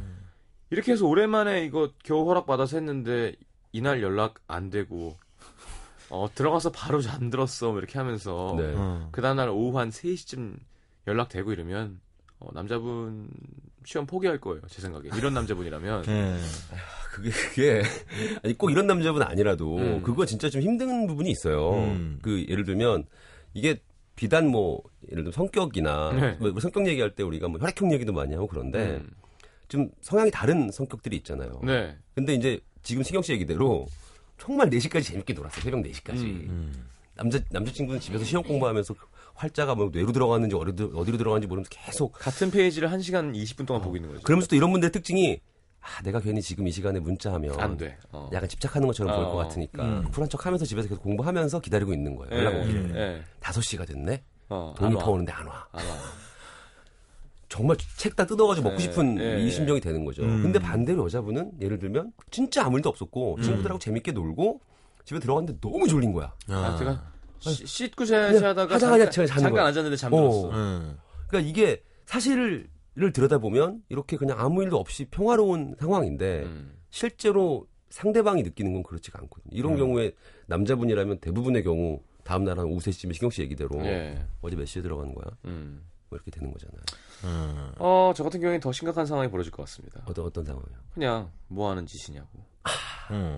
[0.71, 3.35] 이렇게 해서 오랜만에 이거 겨우 허락 받아서 했는데
[3.73, 5.17] 이날 연락 안 되고
[6.11, 8.75] 어 들어가서 바로 잠들었어 뭐 이렇게 하면서 네.
[8.77, 9.09] 어.
[9.13, 10.57] 그 다음날 오후 한 3시쯤
[11.07, 12.01] 연락되고 이러면
[12.41, 13.31] 어, 남자분
[13.85, 16.37] 시험 포기할 거예요 제 생각에 이런 남자분이라면 예.
[17.13, 17.83] 그게 그게
[18.43, 20.03] 아니 꼭 이런 남자분 아니라도 음.
[20.03, 21.75] 그거 진짜 좀 힘든 부분이 있어요.
[21.75, 22.19] 음.
[22.23, 23.05] 그 예를 들면
[23.55, 23.81] 이게
[24.17, 26.37] 비단 뭐 예를 들면 성격이나 네.
[26.39, 29.11] 뭐 성격 얘기할 때 우리가 뭐 혈액형 얘기도 많이 하고 그런데 음,
[29.69, 31.61] 좀 성향이 다른 성격들이 있잖아요.
[31.65, 33.87] 네 근데 이제 지금 신경 씨 얘기대로
[34.39, 35.63] 정말 4시까지 재밌게 놀았어요.
[35.63, 36.23] 새벽 4시까지.
[36.23, 36.47] 음.
[36.49, 36.87] 음.
[37.15, 38.95] 남자 남자친구는 집에서 시험 공부하면서
[39.35, 43.97] 활자가 뭐 뇌로 들어갔는지 어디로, 어디로 들어갔는지 모르면서 계속 같은 페이지를 1시간 20분 동안 보고
[43.97, 44.23] 있는 거죠.
[44.23, 45.41] 그러면서 또 이런 분들의 특징이
[45.81, 47.97] 아 내가 괜히 지금 이 시간에 문자하면 안 돼.
[48.13, 48.29] 어.
[48.33, 49.31] 약간 집착하는 것처럼 보일 어.
[49.31, 50.05] 것 같으니까 음.
[50.13, 52.35] 쿨한 척하면서 집에서 계속 공부하면서 기다리고 있는 거예요.
[52.35, 52.97] 연락 예, 오기를.
[52.97, 53.23] 예.
[53.41, 54.23] 5시가 됐네.
[54.51, 55.05] 어, 돈이 안 와.
[55.05, 55.67] 퍼오는데 안 와.
[55.73, 55.95] 안 와.
[57.49, 60.23] 정말 책 다 뜯어가지고 먹고 예, 싶은 예, 이 심정이 되는 거죠.
[60.23, 60.43] 음.
[60.43, 64.61] 근데 반대로 여자분은 예를 들면 진짜 아무 일도 없었고 친구들하고 재밌게 놀고
[65.05, 66.33] 집에 들어갔는데 너무 졸린 거야.
[66.49, 67.11] 아, 제가
[67.41, 69.67] 시- 씻고 자야지 그냥 하다가 하자마자 잠깐, 자는 잠깐 거야.
[69.67, 70.49] 앉았는데 잠들었어.
[70.49, 70.51] 어.
[70.51, 70.99] 음.
[71.29, 72.69] 그러니까 이게 사실을
[73.13, 76.77] 들여다보면 이렇게 그냥 아무 일도 없이 평화로운 상황인데 음.
[76.91, 79.51] 실제로 상대방이 느끼는 건 그렇지가 않거든요.
[79.57, 79.79] 이런 음.
[79.79, 80.13] 경우에
[80.47, 84.25] 남자분이라면 대부분의 경우 다음 날 한 오후 3시쯤에 신경 씨 얘기대로 예.
[84.43, 85.25] 어제 몇 시에 들어가는 거야?
[85.47, 85.83] 음.
[86.09, 86.81] 뭐 이렇게 되는 거잖아요.
[87.25, 87.73] 음.
[87.79, 90.03] 어, 저 같은 경우에는 더 심각한 상황이 벌어질 것 같습니다.
[90.07, 90.77] 어떤 어떤 상황이요?
[90.93, 92.29] 그냥 뭐 하는 짓이냐고.
[93.13, 93.37] 음.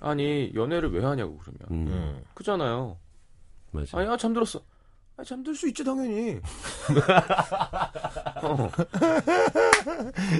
[0.00, 1.60] 아니, 연애를 왜 하냐고 그러면.
[1.70, 2.24] 음, 음.
[2.34, 2.98] 그잖아요.
[3.72, 3.98] 맞아.
[3.98, 4.62] 아니, 아, 잠들었어.
[5.16, 6.40] 아, 잠들 수 있지, 당연히.
[8.42, 8.70] 어.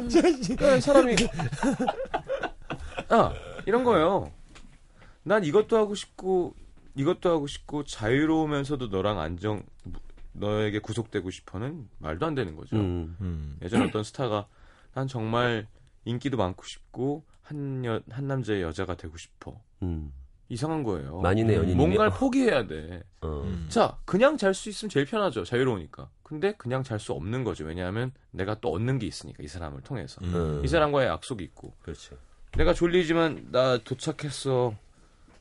[0.09, 1.17] 그러니까 사람이.
[3.09, 3.33] 아,
[3.67, 4.33] 이런 거예요.
[5.25, 6.55] 난 이것도 하고 싶고,
[6.95, 9.63] 이것도 하고 싶고, 자유로우면서도 너랑 안정,
[10.33, 12.77] 너에게 구속되고 싶어는 말도 안 되는 거죠.
[12.77, 13.57] 음, 음.
[13.63, 14.47] 예전에 어떤 스타가
[14.95, 15.69] 난 정말
[16.05, 19.61] 인기도 많고 싶고, 한, 여, 한 남자의 여자가 되고 싶어.
[19.83, 20.13] 음.
[20.53, 21.19] 이상한 거예요.
[21.21, 23.03] 만인의 음, 연인이 뭔가를 포기해야 돼.
[23.23, 23.43] 어.
[23.45, 23.67] 음.
[23.71, 25.45] 자, 그냥 잘 수 있으면 제일 편하죠.
[25.45, 26.11] 자유로우니까.
[26.23, 27.65] 근데 그냥 잘 수 없는 거죠.
[27.65, 30.21] 왜냐하면 내가 또 얻는 게 있으니까 이 사람을 통해서.
[30.25, 30.61] 음.
[30.63, 31.73] 이 사람과의 약속이 있고.
[31.83, 32.11] 그렇지.
[32.57, 34.75] 내가 졸리지만 나 도착했어.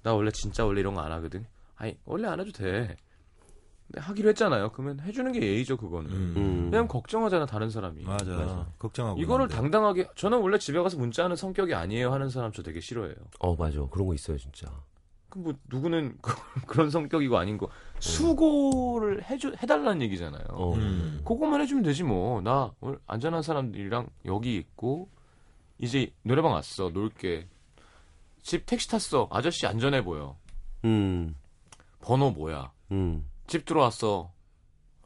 [0.04, 1.46] 나 원래 진짜 원래 이런 거 안 하거든.
[1.76, 2.96] 아니 원래 안 해도 돼.
[3.88, 4.72] 근데 하기로 했잖아요.
[4.72, 6.10] 그러면 해주는 게 예의죠 그거는.
[6.10, 6.34] 음.
[6.38, 6.70] 음.
[6.72, 8.04] 그냥 걱정하잖아 다른 사람이.
[8.04, 8.32] 맞아.
[8.32, 8.68] 맞아.
[8.80, 9.20] 걱정하고.
[9.20, 9.56] 이거를 있는데.
[9.62, 13.16] 당당하게 저는 원래 집에 가서 문자하는 성격이 아니에요 하는 사람 저 되게 싫어해요.
[13.40, 13.86] 어 맞아.
[13.92, 14.72] 그런 거 있어요 진짜.
[15.32, 16.18] 그뭐 누구는
[16.68, 17.68] 그런 성격이고 아닌 거
[18.00, 20.44] 수고를 해줘 해달라는 얘기잖아요.
[20.50, 20.74] 어.
[20.76, 21.22] 음.
[21.26, 22.42] 그것만 해주면 되지 뭐.
[22.42, 25.10] 나 오늘 안전한 사람들이랑 여기 있고
[25.80, 26.90] 이제 노래방 왔어.
[26.90, 27.48] 놀게.
[28.44, 29.28] 집 택시 탔어.
[29.32, 30.36] 아저씨 안전해 보여.
[30.86, 31.36] 음.
[32.02, 32.72] 번호 뭐야?
[32.92, 33.26] 음.
[33.48, 34.32] 집 들어왔어.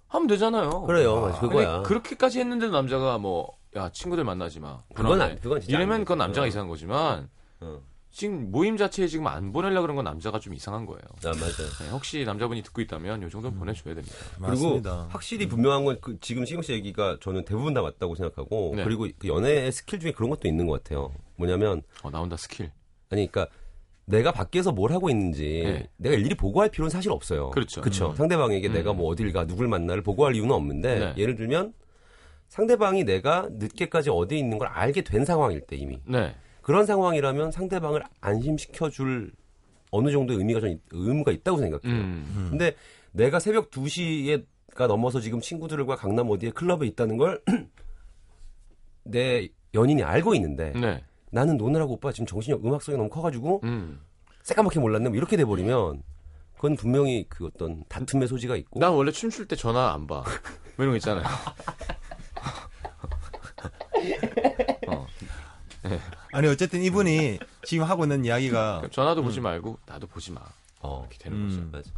[0.08, 0.82] 하면 되잖아요.
[0.84, 1.22] 그래요.
[1.22, 1.82] 근데 그거야.
[1.84, 4.82] 그렇게까지 했는데 남자가 뭐 야 친구들 만나지 마.
[4.94, 5.22] 그건.
[5.22, 6.18] 안- 그건 진짜 안 이러면 그건.
[6.20, 6.48] 남자가 어.
[6.48, 7.82] 이상한 거지만 어.
[8.16, 11.02] 지금 모임 자체에 지금 안 보내려 그런 건 남자가 좀 이상한 거예요.
[11.26, 11.84] 아 맞아.
[11.84, 14.16] 네, 혹시 남자분이 듣고 있다면 요 정도 는 보내줘야 됩니다.
[14.40, 14.90] 맞습니다.
[14.92, 18.86] 그리고 확실히 분명한 건 그 지금 시경 씨 얘기가 저는 대부분 다 맞다고 생각하고 네.
[18.86, 21.12] 그리고 그 연애의 스킬 중에 그런 것도 있는 것 같아요.
[21.36, 22.72] 뭐냐면 어, 나온다 스킬.
[23.10, 23.54] 아니 그러니까
[24.06, 25.90] 내가 밖에서 뭘 하고 있는지 네.
[25.98, 27.50] 내가 일일이 보고할 필요는 사실 없어요.
[27.50, 27.82] 그렇죠.
[27.82, 28.12] 그렇죠.
[28.12, 28.16] 음.
[28.16, 28.74] 상대방에게 음.
[28.74, 31.14] 내가 뭐 어딜 가 누굴 만나를 보고할 이유는 없는데 네.
[31.18, 31.74] 예를 들면
[32.48, 36.34] 상대방이 내가 늦게까지 어디에 있는 걸 알게 된 상황일 때 이미 네.
[36.66, 39.32] 그런 상황이라면 상대방을 안심시켜 줄
[39.92, 41.94] 어느 정도의 의미가 전 있- 의무가 있다고 생각해요.
[41.96, 42.48] 음.
[42.50, 42.76] 근데
[43.12, 47.40] 내가 새벽 2시가 넘어서 지금 친구들과 강남 어디에 클럽에 있다는 걸
[49.06, 51.04] 내 연인이 알고 있는데 네.
[51.30, 54.00] 나는 노느라고 오빠 지금 정신이 음악성이 너무 커가지고 음.
[54.42, 56.02] 새까맣게 몰랐네 뭐 이렇게 돼버리면
[56.56, 60.24] 그건 분명히 그 어떤 다툼의 소지가 있고 난 원래 춤출 때 전화 안 봐.
[60.78, 61.26] 뭐 이런 거 있잖아요.
[64.88, 65.06] 어.
[66.36, 70.42] 아니 어쨌든 이분이 지금 하고 있는 이야기가 전화도 보지 말고 나도 보지 마.
[70.82, 71.62] 어, 이렇게 되는 거죠.
[71.62, 71.70] 음.
[71.72, 71.90] 맞아.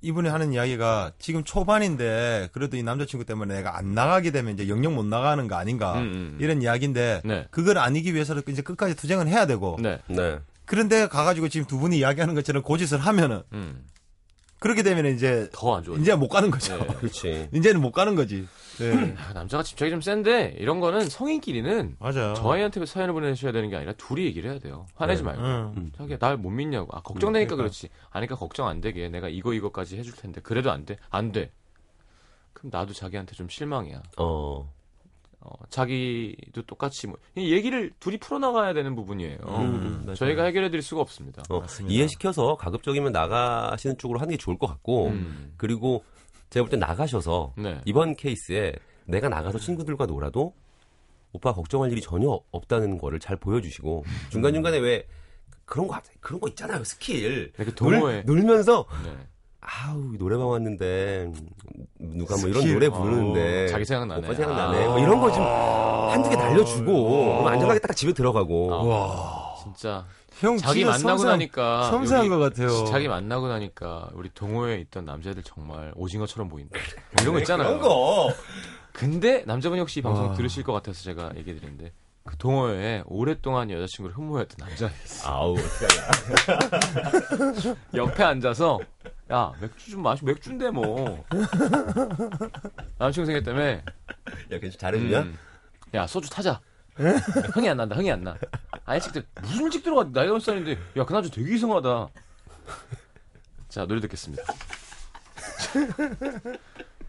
[0.00, 4.94] 이분이 하는 이야기가 지금 초반인데 그래도 이 남자친구 때문에 내가 안 나가게 되면 이제 영영
[4.94, 6.38] 못 나가는 거 아닌가 음, 음.
[6.40, 7.48] 이런 이야기인데 네.
[7.50, 9.98] 그걸 아니기 위해서는 이제 끝까지 투쟁을 해야 되고 네.
[10.06, 10.38] 네.
[10.66, 13.84] 그런데 가가지고 지금 두 분이 이야기하는 것처럼 고짓을 하면은 음.
[14.64, 15.94] 그렇게 되면 이제 더 안 좋아.
[15.98, 16.78] 이제 못 가는 거죠.
[16.78, 16.86] 네.
[16.94, 17.50] 그렇지.
[17.52, 18.46] 이제는 못 가는 거지.
[18.78, 19.14] 네.
[19.18, 22.32] 아, 남자가 집착이 좀 센데 이런 거는 성인끼리는 맞아.
[22.32, 24.86] 저희한테 사연을 보내셔야 되는 게 아니라 둘이 얘기를 해야 돼요.
[24.94, 25.26] 화내지 네.
[25.26, 25.42] 말고.
[25.76, 25.92] 응.
[25.98, 26.96] 자기야 날 못 믿냐고.
[26.96, 27.90] 아 걱정되니까 음, 그렇지.
[28.10, 29.10] 아니까 걱정 안 되게.
[29.10, 30.96] 내가 이거 이거까지 해줄 텐데 그래도 안 돼.
[31.10, 31.50] 안 돼.
[32.54, 34.02] 그럼 나도 자기한테 좀 실망이야.
[34.16, 34.72] 어.
[35.44, 39.38] 어, 자기도 똑같이 뭐이 얘기를 둘이 풀어나가야 되는 부분이에요.
[39.46, 40.14] 음, 맞아요.
[40.16, 41.42] 저희가 해결해드릴 수가 없습니다.
[41.50, 41.94] 어, 맞습니다.
[41.94, 45.52] 이해시켜서 가급적이면 나가시는 쪽으로 하는 게 좋을 것 같고 음.
[45.56, 46.02] 그리고
[46.50, 47.80] 제가 볼 때 나가셔서 네.
[47.84, 48.72] 이번 케이스에
[49.06, 50.54] 내가 나가서 친구들과 놀아도
[51.32, 55.06] 오빠 걱정할 일이 전혀 없다는 거를 잘 보여주시고 중간 중간에 왜
[55.66, 58.22] 그런 거 그런 거 있잖아요 스킬 네, 그 동호회.
[58.22, 59.16] 놀, 놀면서 네.
[59.66, 61.32] 아우 노래방 왔는데
[61.98, 62.74] 누가 뭐 이런 스킬.
[62.74, 64.26] 노래 부르는데 어, 자기 생각나네.
[64.26, 64.88] 오빠 생각나네 아.
[64.88, 68.82] 뭐 이런 거 좀 한두 개 날려주고 그럼 안전하게 딱 집에 들어가고 아.
[68.82, 69.54] 와.
[69.62, 70.04] 진짜
[70.40, 72.84] 형 자기 진짜 만나고 섬세한- 나니까 섬세한 것 같아요.
[72.84, 76.78] 자기 만나고 나니까 우리 동호회에 있던 남자애들 정말 오징어처럼 보인다.
[77.22, 77.68] 이런 거 있잖아요.
[77.68, 78.28] 그런 거
[78.92, 80.34] 근데 남자분이 혹시 이 방송 와.
[80.34, 81.90] 들으실 것 같아서 제가 얘기 드리는데
[82.24, 84.90] 그 동호회에 오랫동안 여자친구를 흠모했던 남자
[85.24, 88.78] 아우 어떡하냐 옆에 앉아서
[89.32, 91.24] 야 맥주 좀 마시 맥주인데 뭐.
[92.98, 93.62] 남친구 생겼다며?
[93.62, 93.82] 야,
[94.48, 95.20] 괜찮 잘해주냐?
[95.22, 95.38] 음.
[95.94, 96.60] 야 소주 타자.
[96.96, 98.36] 흥이 안 난다 흥이 안나.
[98.84, 100.78] 아니 일찍들 무슨 일찍 들어가 나이가 몇 살인데.
[100.96, 102.08] 야 그나저 되게 이상하다.
[103.68, 104.42] 자 노래 듣겠습니다.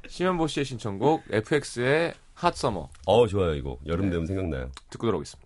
[0.08, 3.78] 심현보 씨의 신청곡 FX의 핫서머 어, 좋아요, 이거.
[3.86, 4.71] 여름 되면 생각나요.
[4.89, 5.44] 듣고 들어오겠습니다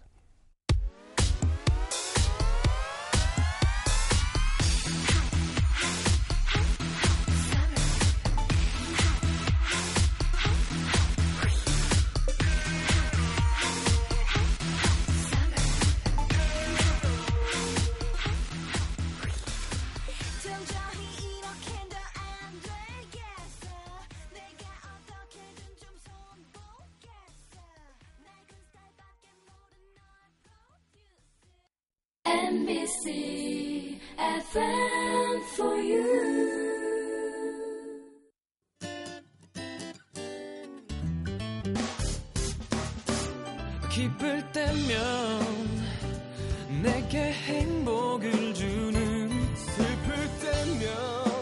[43.90, 45.42] 기쁠 때면
[46.84, 51.39] 내게 행복을 주는 슬플 때면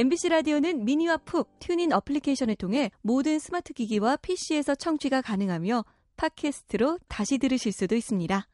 [0.00, 5.84] MBC 라디오는 미니와 푹 TuneIn 어플리케이션을 통해 모든 스마트 기기와 PC에서 청취가 가능하며
[6.16, 8.48] 팟캐스트로 다시 들으실 수도 있습니다.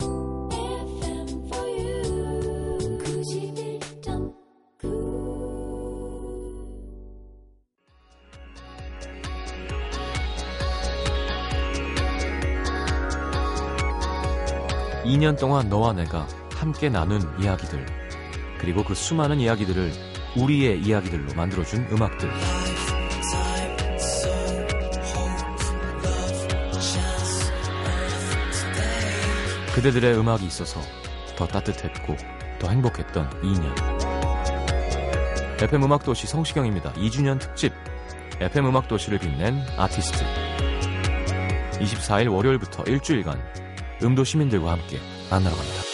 [0.00, 2.02] FM for you
[2.96, 4.34] 91.9
[15.04, 17.84] 2년 동안 너와 내가 함께 나눈 이야기들
[18.58, 22.30] 그리고 그 수많은 이야기들을 우리의 이야기들로 만들어준 음악들.
[29.74, 30.80] 그대들의 음악이 있어서
[31.36, 32.16] 더 따뜻했고
[32.58, 34.00] 더 행복했던 2년.
[35.62, 36.92] FM 음악도시 성시경입니다.
[36.94, 37.72] 2주년 특집.
[38.40, 40.24] FM 음악도시를 빛낸 아티스트.
[41.80, 43.40] 24일 월요일부터 일주일간
[44.02, 44.98] 음도 시민들과 함께
[45.30, 45.89] 만나러 갑니다.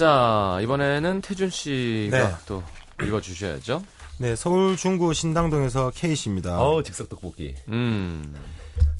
[0.00, 2.34] 자, 이번에는 태준 씨가 네.
[2.46, 2.62] 또
[3.02, 3.82] 읽어주셔야죠.
[4.16, 6.58] 네, 서울 중구 신당동에서 K씨입니다.
[6.58, 7.54] 어, 즉석 떡볶이.
[7.68, 8.34] 음.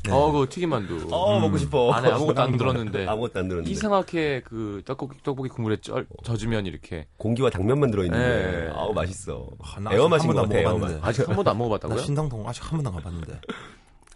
[0.04, 0.12] 네.
[0.12, 1.08] 어, 그 튀김만두.
[1.10, 1.90] 어, 먹고 싶어.
[1.94, 3.06] 안에 아무것도 안 들었는데.
[3.06, 3.70] 아무것도 안 들었는데.
[3.70, 7.06] 이상하게 그 떡볶이, 떡볶이 국물에 쩔, 젖으면 이렇게.
[7.16, 8.66] 공기와 당면만 들어있는데.
[8.66, 8.70] 네.
[8.74, 9.46] 아우, 맛있어.
[9.58, 11.00] 아, 나 에어 맛인 한것 번도 같아, 안 에어 먹어봤는데.
[11.00, 11.08] 맛.
[11.08, 11.98] 아직 한 번도 안나 먹어봤다고요?
[12.04, 13.40] 신당동 아직 한 번도 안 가봤는데.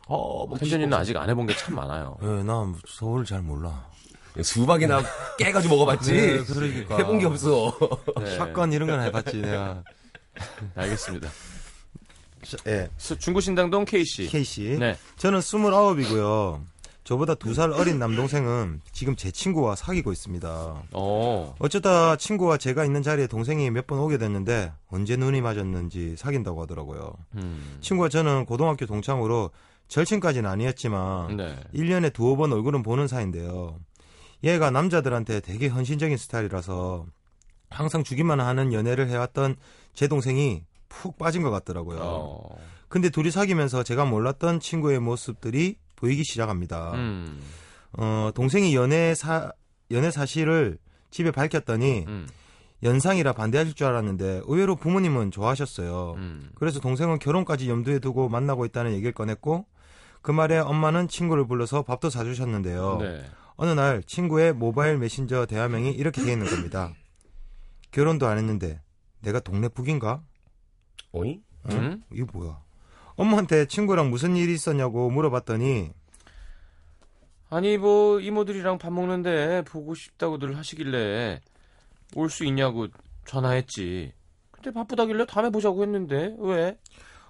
[0.09, 0.99] 어, 싶어.
[0.99, 2.19] 아직 안 해본 게 참 많아요.
[2.23, 3.87] 예, 나 서울 잘 몰라.
[4.43, 5.03] 수박이나
[5.39, 6.13] 깨가지고 먹어봤지.
[6.13, 6.97] 네, 그러니까.
[6.99, 7.77] 해본 게 없어.
[8.21, 8.37] 네.
[8.37, 9.83] 샷건 이런 건 해봤지, 내가.
[10.75, 11.29] 알겠습니다.
[12.43, 14.27] 자, 예, 수- 중구신당동 K씨.
[14.27, 14.77] K씨.
[14.79, 14.97] 네.
[15.17, 16.61] 저는 29이고요.
[17.05, 20.83] 저보다 두 살 어린 남동생은 지금 제 친구와 사귀고 있습니다.
[20.93, 21.55] 어.
[21.59, 27.13] 어쩌다 친구와 제가 있는 자리에 동생이 몇 번 오게 됐는데 언제 눈이 맞았는지 사귄다고 하더라고요.
[27.37, 27.77] 음.
[27.83, 29.51] 친구와 저는 고등학교 동창으로
[29.89, 31.57] 절친까지는 아니었지만 네.
[31.75, 33.79] 1년에 두어 번 얼굴은 보는 사이인데요.
[34.45, 37.07] 얘가 남자들한테 되게 헌신적인 스타일이라서
[37.71, 39.57] 항상 주기만 하는 연애를 해왔던
[39.95, 41.99] 제 동생이 푹 빠진 것 같더라고요.
[42.01, 42.57] 어.
[42.89, 46.93] 근데 둘이 사귀면서 제가 몰랐던 친구의 모습들이 보이기 시작합니다.
[46.93, 47.41] 음.
[47.95, 49.51] 어, 동생이 연애 사,
[49.91, 50.79] 연애 사실을
[51.11, 52.29] 집에 밝혔더니 음.
[52.83, 56.15] 연상이라 반대하실 줄 알았는데 의외로 부모님은 좋아하셨어요.
[56.19, 56.51] 음.
[56.55, 59.67] 그래서 동생은 결혼까지 염두에 두고 만나고 있다는 얘기를 꺼냈고
[60.21, 62.99] 그 말에 엄마는 친구를 불러서 밥도 사주셨는데요.
[63.01, 63.25] 네.
[63.57, 66.93] 어느 날 친구의 모바일 메신저 대화명이 이렇게 돼 있는 겁니다.
[67.93, 68.81] 결혼도 안 했는데
[69.21, 70.23] 내가 동네 북인가?
[71.13, 71.41] 어이?
[71.65, 71.73] 어?
[71.73, 72.03] 음?
[72.13, 72.61] 이거 뭐야?
[73.17, 75.93] 엄마한테 친구랑 무슨 일이 있었냐고 물어봤더니
[77.49, 81.41] 아니 뭐 이모들이랑 밥 먹는데 보고 싶다고들 하시길래
[82.17, 82.89] 올 수 있냐고
[83.27, 84.13] 전화했지.
[84.51, 86.77] 근데 바쁘다길래 다음에 보자고 했는데 왜?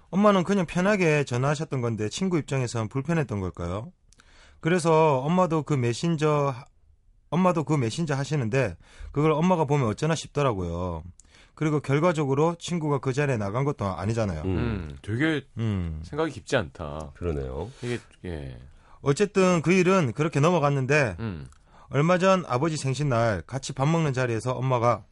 [0.09, 3.91] 엄마는 그냥 편하게 전화하셨던 건데 친구 입장에선 불편했던 걸까요?
[4.65, 6.65] 그래서 엄마도 그 메신저 하-
[7.29, 8.75] 엄마도 그 메신저 하시는데
[9.11, 11.03] 그걸 엄마가 보면 어쩌나 싶더라고요.
[11.53, 14.41] 그리고 결과적으로 친구가 그 자리에 나간 것도 아니잖아요.
[14.41, 14.57] 음.
[14.57, 16.01] 음, 되게 음.
[16.03, 17.11] 생각이 깊지 않다.
[17.13, 17.69] 그러네요.
[17.83, 18.57] 이게 예.
[19.03, 21.45] 어쨌든 그 일은 그렇게 넘어갔는데 음.
[21.89, 25.03] 얼마 전 아버지 생신날 같이 밥 먹는 자리에서 엄마가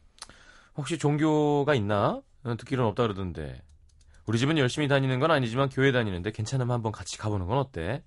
[0.74, 2.20] 혹시 종교가 있나?
[2.42, 3.62] 어, 듣기로는 없다 그러던데.
[4.26, 8.02] 우리 집은 열심히 다니는 건 아니지만 교회 다니는데 괜찮으면 한번 같이 가보는 건 어때?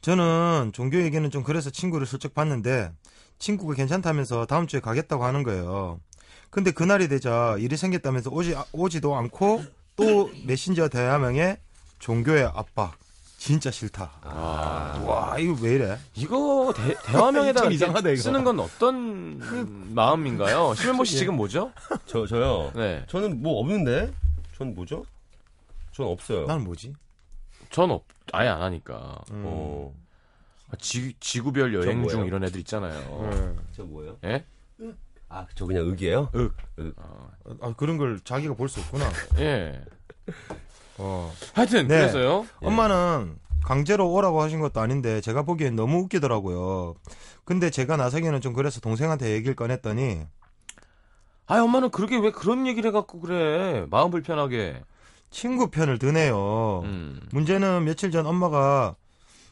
[0.00, 2.92] 저는 종교 얘기는 좀 그래서 친구를 슬쩍 봤는데
[3.38, 6.00] 친구가 괜찮다면서 다음 주에 가겠다고 하는 거예요.
[6.50, 9.64] 근데 그날이 되자 일이 생겼다면서 오지 오지도 않고
[9.96, 11.58] 또 메신저 대화명에
[11.98, 12.96] 종교의 압박.
[13.38, 14.10] 진짜 싫다.
[14.22, 15.98] 아, 와 이거 왜 이래?
[16.14, 18.22] 이거 대, 대화명에다 좀 이렇게 이상하다, 이거.
[18.22, 20.74] 쓰는 건 어떤 마음인가요?
[20.74, 21.70] 심현보 씨 지금 뭐죠?
[22.06, 22.72] 저 저요.
[22.74, 24.10] 네, 저는 뭐 없는데.
[24.56, 25.04] 전 뭐죠?
[25.92, 26.46] 전 없어요.
[26.46, 26.94] 난 뭐지?
[27.76, 29.18] 전 없, 아예 안 하니까.
[29.32, 29.42] 음.
[29.44, 29.94] 어.
[30.70, 32.24] 아, 지, 지구별 여행 저 중?
[32.26, 32.98] 이런 애들 있잖아요.
[33.20, 33.58] 음.
[33.72, 34.16] 저 뭐예요?
[34.24, 34.46] 예?
[35.28, 36.30] 아, 저 그냥 윽이에요?
[37.60, 39.04] 아, 그런 걸 자기가 볼 수 없구나.
[39.40, 39.78] 예.
[40.96, 41.30] 어.
[41.52, 41.98] 하여튼 네.
[41.98, 42.46] 그래서요.
[42.62, 42.66] 예.
[42.66, 46.94] 엄마는 강제로 오라고 하신 것도 아닌데 제가 보기엔 너무 웃기더라고요.
[47.44, 50.22] 근데 제가 나서기는 좀 그래서 동생한테 얘기를 꺼냈더니
[51.46, 53.84] 아, 엄마는 그렇게 왜 그런 얘기를 해갖고 그래?
[53.90, 54.82] 마음 불편하게.
[55.30, 56.82] 친구 편을 드네요.
[56.84, 57.20] 음.
[57.32, 58.96] 문제는 며칠 전 엄마가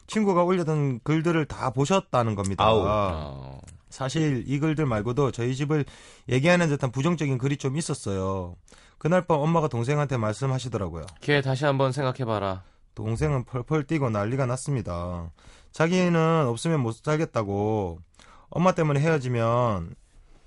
[0.06, 2.64] 친구가 올려둔 글들을 다 보셨다는 겁니다.
[2.64, 2.84] 아우.
[2.86, 3.58] 아,
[3.88, 5.84] 사실 이 글들 말고도 저희 집을
[6.28, 8.56] 얘기하는 듯한 부정적인 글이 좀 있었어요.
[8.98, 11.04] 그날 밤 엄마가 동생한테 말씀하시더라고요.
[11.20, 12.62] 걔 다시 한번 생각해봐라.
[12.94, 15.30] 동생은 펄펄 뛰고 난리가 났습니다.
[15.72, 17.98] 자기는 없으면 못 살겠다고
[18.48, 19.94] 엄마 때문에 헤어지면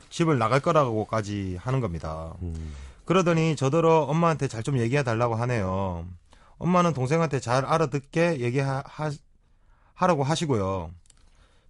[0.09, 2.33] 집을 나갈 거라고까지 하는 겁니다.
[2.41, 2.73] 음.
[3.07, 6.05] 그러더니 저더러 엄마한테 잘 좀 얘기해 달라고 하네요.
[6.57, 8.83] 엄마는 동생한테 잘 알아듣게 얘기하
[9.99, 10.91] 라고 하시고요.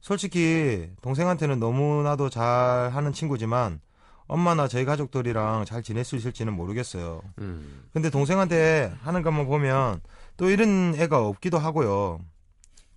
[0.02, 3.80] 솔직히 동생한테는 너무나도 잘 하는 친구지만
[4.26, 7.21] 엄마나 저희 가족들이랑 잘 지낼 수 있을지는 모르겠어요.
[7.39, 7.84] 음.
[7.93, 10.02] 근데 동생한테 하는 것만 보면
[10.38, 12.19] 또 이런 애가 없기도 하고요.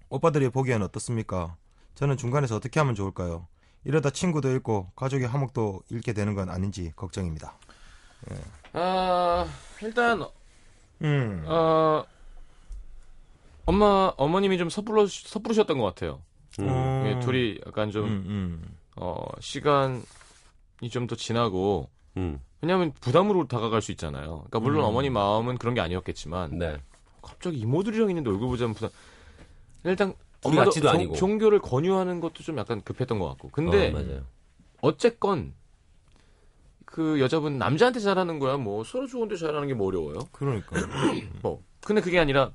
[0.08, 1.56] 오빠들이 보기엔 어떻습니까?
[1.94, 3.46] 저는 중간에서 어떻게 하면 좋을까요?
[3.84, 7.58] 이러다 친구도 잃고 가족의 화목도 잃게 되는 건 아닌지 걱정입니다.
[8.72, 9.46] 아,
[9.82, 10.24] 일단,
[11.02, 11.44] 음.
[11.46, 12.04] 어,
[13.66, 16.20] 엄마, 어머님이 좀 섣부르, 섣부르셨던 것 같아요.
[16.60, 17.04] 음.
[17.06, 18.76] 예, 둘이 약간 좀, 음, 음.
[18.96, 20.02] 어, 시간이
[20.90, 22.40] 좀 더 지나고, 음.
[22.60, 24.44] 왜냐하면 부담으로 다가갈 수 있잖아요.
[24.50, 24.88] 그러니까 물론 음.
[24.90, 26.76] 어머니 마음은 그런 게 아니었겠지만 네.
[27.22, 28.90] 갑자기 이모들이랑 있는데 얼굴 보자면 부담.
[29.84, 31.14] 일단 엄마도 종- 아니고.
[31.16, 33.48] 종교를 권유하는 것도 좀 약간 급했던 것 같고.
[33.50, 34.24] 근데 어.
[34.82, 35.54] 어쨌건
[36.90, 40.18] 그 여자분 남자한테 잘하는 거야 뭐 서로 좋은데 잘하는 게 뭐 어려워요?
[40.32, 40.76] 그러니까.
[41.42, 42.52] 뭐 근데 그게 아니라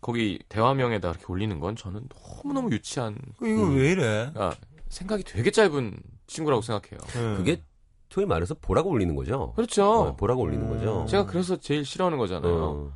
[0.00, 4.30] 거기 대화명에다 이렇게 올리는 건 저는 너무 너무 유치한 이거 왜 이래?
[4.34, 4.52] 아,
[4.88, 6.98] 생각이 되게 짧은 친구라고 생각해요.
[7.16, 7.36] 음.
[7.38, 7.62] 그게
[8.10, 9.52] 소위 말해서 보라고 올리는 거죠.
[9.56, 9.90] 그렇죠.
[9.90, 11.04] 어, 보라고 올리는 거죠.
[11.08, 12.54] 제가 그래서 제일 싫어하는 거잖아요.
[12.54, 12.92] 어,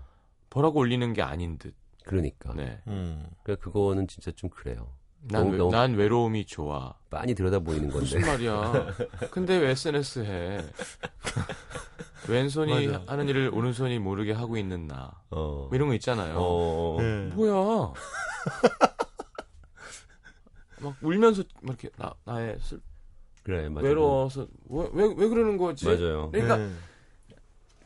[0.55, 1.75] 뭐라고 올리는 게 아닌 듯.
[2.05, 2.53] 그러니까.
[2.55, 2.81] 네.
[2.87, 3.27] 음.
[3.43, 4.93] 그러니까 그거는 진짜 좀 그래요.
[5.21, 6.95] 난, 너무- 난 외로움이 좋아.
[7.11, 8.31] 빤히 들여다 보이는 무슨 건데.
[8.33, 8.95] 말이야.
[9.31, 10.65] 근데 왜 SNS 해?
[12.29, 13.05] 왼손이 맞아.
[13.07, 15.13] 하는 일을 오른손이 모르게 하고 있는 나.
[15.31, 15.67] 어.
[15.69, 16.37] 뭐 이런 거 있잖아요.
[16.39, 16.97] 어.
[17.01, 17.27] 네.
[17.35, 17.93] 뭐야.
[20.81, 22.81] 막 울면서 막 이렇게 나, 나의 슬,
[23.43, 23.87] 그래, 맞아요.
[23.89, 25.87] 외로워서 왜, 왜, 왜 그러는 거지?
[25.87, 26.31] 맞아요.
[26.31, 26.71] 그러니까 네.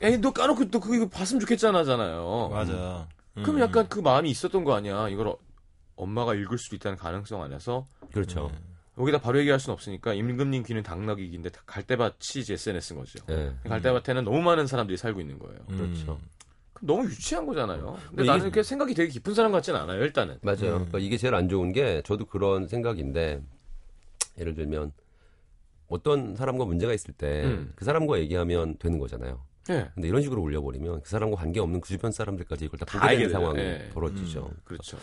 [0.02, 2.48] 에이 너 까놓고 너 그거 봤으면 좋겠잖아잖아요.
[2.52, 3.08] 맞아.
[3.34, 3.60] 그럼 음.
[3.60, 5.08] 약간 그 마음이 있었던 거 아니야.
[5.08, 5.38] 이걸 어-
[5.96, 8.50] 엄마가 읽을 수도 있다는 가능성 안에서 그렇죠.
[8.98, 13.24] 여기다 바로 얘기할 수는 없으니까 임금님 귀는 당나귀인데 갈대밭이 이제 SNS인 거죠.
[13.26, 13.54] 네.
[13.68, 15.58] 갈대밭에는 너무 많은 사람들이 살고 있는 거예요.
[15.70, 15.76] 음.
[15.78, 16.20] 그렇죠.
[16.74, 17.96] 그럼 너무 유치한 거잖아요.
[18.08, 20.02] 근데 이게- 나는 이렇게 생각이 되게 깊은 사람 같지는 않아요.
[20.02, 20.38] 일단은.
[20.42, 20.58] 맞아요.
[20.60, 20.60] 음.
[20.88, 23.42] 그러니까 이게 제일 안 좋은 게 저도 그런 생각인데
[24.38, 24.92] 예를 들면
[25.88, 27.72] 어떤 사람과 문제가 있을 때그 음.
[27.80, 29.42] 사람과 얘기하면 되는 거잖아요.
[29.70, 29.88] 예.
[29.94, 33.32] 근데 이런 식으로 올려버리면 그 사람과 관계없는 그 주변 사람들까지 이걸 다다 보게 알게 되는.
[33.32, 33.90] 상황이 예.
[33.94, 34.50] 벌어지죠.
[34.64, 34.98] 그렇죠.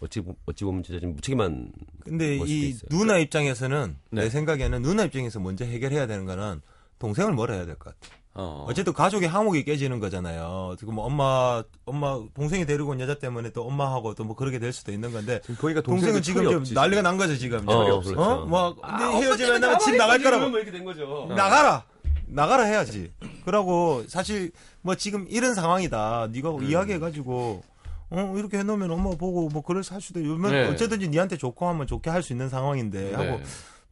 [0.00, 1.72] 어찌, 보- 어찌 보면 진짜 좀 무책임한
[2.04, 2.88] 근데 이 있어요.
[2.90, 4.22] 누나 입장에서는 네.
[4.22, 6.60] 내 생각에는 누나 입장에서 먼저 해결해야 되는 거는
[7.00, 8.14] 동생을 뭐라 해야 될 것 같아.
[8.34, 8.64] 어.
[8.68, 10.76] 어쨌든 가족의 화목이 깨지는 거잖아요.
[10.78, 14.72] 지금 뭐 엄마 엄마 동생이 데리고 온 여자 때문에 또 엄마하고 또 뭐 그렇게 될
[14.72, 17.68] 수도 있는 건데 지금 거기가 동생은 지금 좀 난리가 난 거죠 지금.
[17.68, 18.20] 어, 어, 그렇죠.
[18.20, 18.46] 어?
[18.46, 20.56] 뭐 근데 헤어지면 집 나갈 거라고.
[20.56, 21.26] 이렇게 된 거죠.
[21.30, 21.84] 나가라.
[22.28, 23.10] 나가라 해야지.
[23.48, 24.50] 그러고 사실
[24.82, 26.28] 뭐 지금 이런 상황이다.
[26.32, 26.64] 네가 음.
[26.64, 27.62] 이야기해가지고
[28.10, 30.68] 어 이렇게 해놓으면 엄마 보고 뭐 그래서 할 수도 있면 네.
[30.68, 33.42] 어쨌든지 니한테 좋고 하면 좋게 할 수 있는 상황인데 하고 네.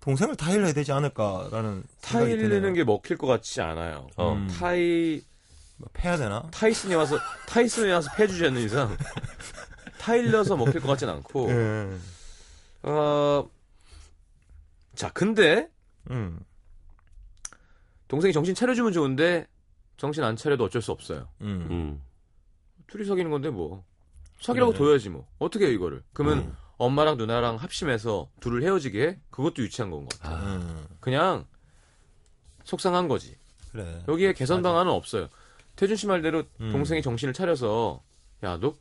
[0.01, 2.75] 동생을 타일러야 되지 않을까라는 생각이 타일리는.
[2.75, 4.09] 게 먹힐 것 같지 않아요.
[4.17, 4.35] 어.
[4.35, 4.47] 음.
[4.49, 5.23] 타이
[5.79, 6.43] 뭐 패야 되나?
[6.51, 8.95] 타이슨이 와서 타이슨이 와서 패주지 않는 이상
[10.01, 11.49] 타일러서 먹힐 것 같진 않고.
[11.51, 11.89] 예.
[12.83, 13.49] 어.
[14.95, 15.69] 자, 근데
[16.11, 16.41] 음.
[18.09, 19.47] 동생이 정신 차려주면 좋은데
[19.97, 21.29] 정신 안 차려도 어쩔 수 없어요.
[21.41, 21.67] 음.
[21.71, 22.03] 음.
[22.87, 23.85] 둘이 사귀는 건데 뭐
[24.41, 24.79] 사귀라고 네.
[24.79, 26.03] 둬야지 뭐 어떻게 해 이거를?
[26.13, 26.57] 그러면 음.
[26.79, 29.19] 엄마랑 누나랑 합심해서 둘을 헤어지게 해?
[29.31, 30.37] 그것도 유치한 건 것 같아.
[30.57, 30.87] 음.
[31.01, 31.47] 그냥
[32.65, 33.37] 속상한 거지.
[33.73, 34.03] 그래.
[34.09, 34.71] 여기에 개선 맞아.
[34.73, 35.29] 방안은 없어요.
[35.77, 36.73] 태준 씨 말대로 음.
[36.73, 38.03] 동생이 정신을 차려서
[38.45, 38.75] 야 너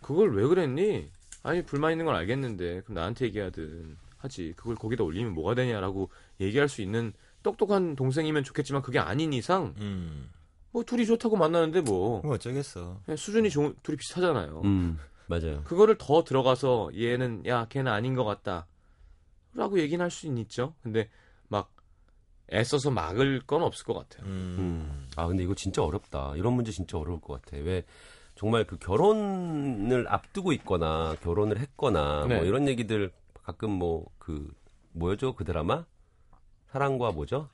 [0.00, 1.08] 그걸 왜 그랬니?
[1.42, 6.68] 아니 불만 있는 건 알겠는데 그럼 나한테 얘기하든 하지 그걸 거기다 올리면 뭐가 되냐라고 얘기할
[6.68, 7.12] 수 있는
[7.44, 10.28] 똑똑한 동생이면 좋겠지만 그게 아닌 이상 음.
[10.72, 13.00] 뭐 둘이 좋다고 만나는데 뭐 그럼 어쩌겠어.
[13.04, 14.62] 그냥 수준이 좋은 둘이 비슷하잖아요.
[14.64, 15.62] 음, 맞아요.
[15.62, 18.66] 그거를 더 들어가서 얘는 야 걔는 아닌 것 같다
[19.52, 20.74] 라고 얘기는 할 수는 있죠.
[20.82, 21.08] 근데
[21.46, 21.70] 막
[22.52, 24.26] 애써서 막을 건 없을 것 같아요.
[24.26, 24.56] 음.
[24.58, 25.08] 음.
[25.14, 26.32] 아 근데 이거 진짜 어렵다.
[26.34, 27.56] 이런 문제 진짜 어려울 것 같아.
[27.58, 27.84] 왜
[28.34, 32.36] 정말 그 결혼을 앞두고 있거나 결혼을 했거나 네.
[32.36, 33.12] 뭐 이런 얘기들
[33.44, 34.50] 가끔 뭐 그
[34.92, 35.84] 뭐였죠 그 드라마
[36.74, 37.48] 사랑과 뭐죠?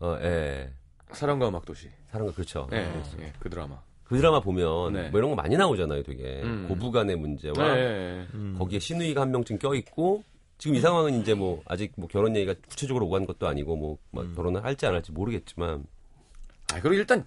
[0.00, 0.70] 어, 예.
[1.12, 1.88] 사랑과 음악 도시.
[2.08, 2.68] 사랑과 그렇죠.
[2.70, 2.76] 예,
[3.20, 3.80] 예, 그 드라마.
[4.04, 5.08] 그 드라마 보면 네.
[5.08, 6.66] 뭐 이런 거 많이 나오잖아요, 되게 음.
[6.68, 8.54] 고부간의 문제와 네, 예, 음.
[8.58, 10.24] 거기에 신우이가 한 명쯤 껴 있고
[10.58, 14.34] 지금 이 상황은 이제 뭐 아직 뭐 결혼 얘기가 구체적으로 오간 것도 아니고 뭐막 음.
[14.36, 15.86] 결혼을 할지 안 할지 모르겠지만
[16.74, 17.24] 아, 그리고 일단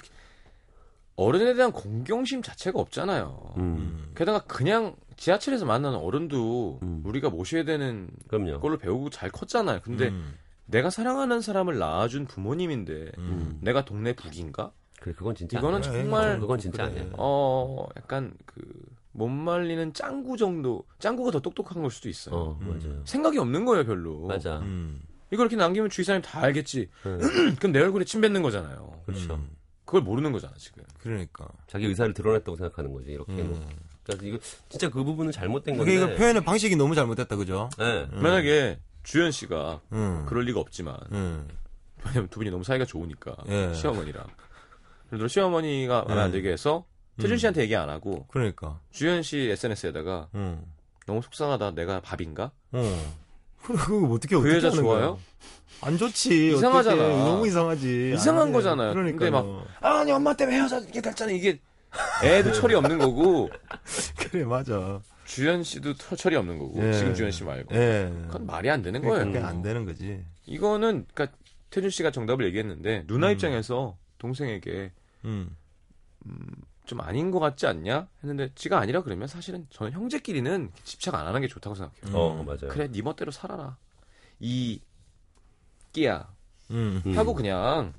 [1.16, 3.56] 어른에 대한 공경심 자체가 없잖아요.
[3.58, 7.02] 음, 게다가 그냥 지하철에서 만나는 어른도 음.
[7.06, 8.60] 우리가 모셔야 되는 그럼요.
[8.60, 9.80] 걸로 배우고 잘 컸잖아요.
[9.82, 10.36] 근데 음.
[10.66, 13.60] 내가 사랑하는 사람을 낳아준 부모님인데 음.
[13.62, 14.72] 내가 동네 북인가?
[15.00, 15.92] 그래 그건 진짜 이거는 아니야.
[15.92, 17.02] 정말 그건 진짜 그래.
[17.02, 17.14] 아니야.
[17.18, 22.36] 어, 약간 그 못 말리는 짱구 정도, 짱구가 더 똑똑한 걸 수도 있어요.
[22.36, 22.68] 어, 음.
[22.68, 23.02] 맞아요.
[23.06, 24.28] 생각이 없는 거예요, 별로.
[24.28, 24.60] 맞아.
[24.60, 25.02] 음.
[25.32, 26.90] 이걸 이렇게 남기면 주위 사람이 다 알겠지.
[27.06, 27.20] 응.
[27.58, 29.02] 그럼 내 얼굴에 침 뱉는 거잖아요.
[29.06, 29.36] 그렇죠.
[29.36, 29.50] 음.
[29.86, 30.84] 그걸 모르는 거잖아, 지금.
[31.00, 31.48] 그러니까.
[31.68, 33.32] 자기 의사를 드러냈다고 생각하는 거지 이렇게.
[33.32, 33.52] 음.
[33.52, 33.68] 뭐.
[34.04, 34.38] 그러니까 이거
[34.68, 36.12] 진짜 그 부분은 잘못된 그게 건데.
[36.14, 37.70] 이거 표현의 방식이 너무 잘못됐다, 그죠?
[37.78, 38.08] 네.
[38.12, 38.22] 음.
[38.22, 40.26] 만약에 주현 씨가 음.
[40.28, 41.48] 그럴 리가 없지만 음.
[42.06, 43.74] 왜냐면 두 분이 너무 사이가 좋으니까 예.
[43.74, 44.24] 시어머니랑
[45.08, 46.32] 예를 들어 시어머니가 마음에 안 예.
[46.34, 46.86] 들게 해서
[47.18, 47.38] 태준 음.
[47.38, 48.80] 씨한테 얘기 안 하고 그러니까.
[48.92, 50.62] 주현 씨 SNS에다가 음.
[51.06, 52.52] 너무 속상하다 내가 밥인가?
[52.74, 53.16] 어.
[53.62, 55.18] 그거 어떻게 그 어떻게 여자 좋아요?
[55.82, 56.54] 안 좋지.
[56.54, 57.02] 이상하잖아.
[57.04, 57.18] 어떡해.
[57.18, 58.14] 너무 이상하지.
[58.14, 58.54] 이상한 안 돼.
[58.54, 58.94] 거잖아요.
[58.94, 61.60] 그러니까 근데 막- 아니 엄마 때문에 헤어지게 됐잖아 이게
[62.24, 63.50] 애도 철이 없는 거고
[64.18, 65.00] 그래 맞아.
[65.26, 66.94] 주현 씨도 터- 철이 없는 거고 예.
[66.94, 68.12] 지금 주현 씨 말고 예.
[68.28, 69.26] 그건 말이 안 되는 거예요.
[69.26, 70.24] 그게 안 되는 거지.
[70.46, 71.38] 이거는 그러니까
[71.72, 73.34] 태준 씨가 정답을 얘기했는데 누나 음.
[73.34, 74.92] 입장에서 동생에게
[75.26, 75.56] 음.
[76.86, 81.42] 좀 아닌 것 같지 않냐 했는데 지가 아니라 그러면 사실은 저는 형제끼리는 집착 안 하는
[81.42, 82.16] 게 좋다고 생각해요.
[82.18, 82.46] 어 음.
[82.46, 82.70] 맞아요.
[82.70, 83.78] 그래 네 멋대로 살아라
[84.40, 84.80] 이
[85.92, 86.28] 끼야
[86.72, 87.02] 음.
[87.06, 87.18] 음.
[87.18, 87.94] 하고 그냥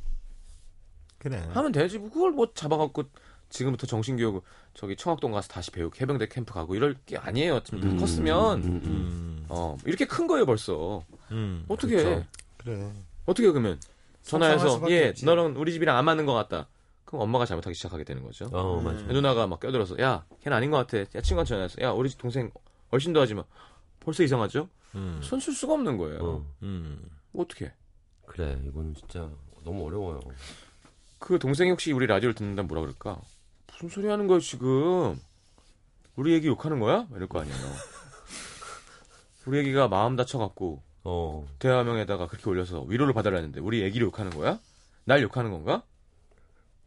[1.19, 1.39] 그래.
[1.53, 3.05] 하면 되지 뭐 그걸 뭐 잡아갖고
[3.49, 4.43] 지금부터 정신교육
[4.75, 7.61] 저기 청학동 가서 다시 배우고 해병대 캠프 가고 이럴 게 아니에요.
[7.61, 8.83] 좀 음, 컸으면 음, 음, 음.
[8.85, 9.47] 음.
[9.49, 11.65] 어 이렇게 큰 거예요 벌써 음.
[11.69, 12.11] 어떻게 그렇죠.
[12.11, 12.27] 해?
[12.59, 12.93] 그래.
[13.25, 13.81] 어떻게 해, 그러면
[14.23, 15.25] 전화해서 얘 없지.
[15.25, 16.69] 너랑 우리 집이랑 안 맞는 것 같다.
[17.05, 18.47] 그럼 엄마가 잘못하기 시작하게 되는 거죠.
[18.53, 18.99] 어 맞아.
[19.01, 19.09] 음.
[19.09, 20.99] 누나가 막 껴들어서 야 걔는 아닌 것 같아.
[20.99, 22.51] 야 친구한테 전화해서 야 우리 집 동생
[22.91, 23.45] 얼씬도 하지 마.
[24.01, 24.69] 벌써 이상하죠?
[24.95, 25.21] 음.
[25.23, 26.19] 손쓸 수가 없는 거예요.
[26.23, 26.47] 어.
[26.63, 27.09] 음.
[27.35, 27.73] 어떻게?
[28.27, 29.31] 그래 이거는 진짜
[29.65, 30.21] 너무 어려워요.
[31.19, 33.21] 그 동생이 혹시 우리 라디오를 듣는다면 뭐라 그럴까?
[33.77, 35.21] 무슨 소리 하는 거야 지금?
[36.17, 37.07] 우리 얘기 욕하는 거야?
[37.15, 37.57] 이럴 거 아니에요.
[39.47, 44.59] 우리 얘기가 마음 다쳐갖고 어 대화명에다가 그렇게 올려서 위로를 받으려는데 우리 얘기를 욕하는 거야?
[45.05, 45.83] 날 욕하는 건가?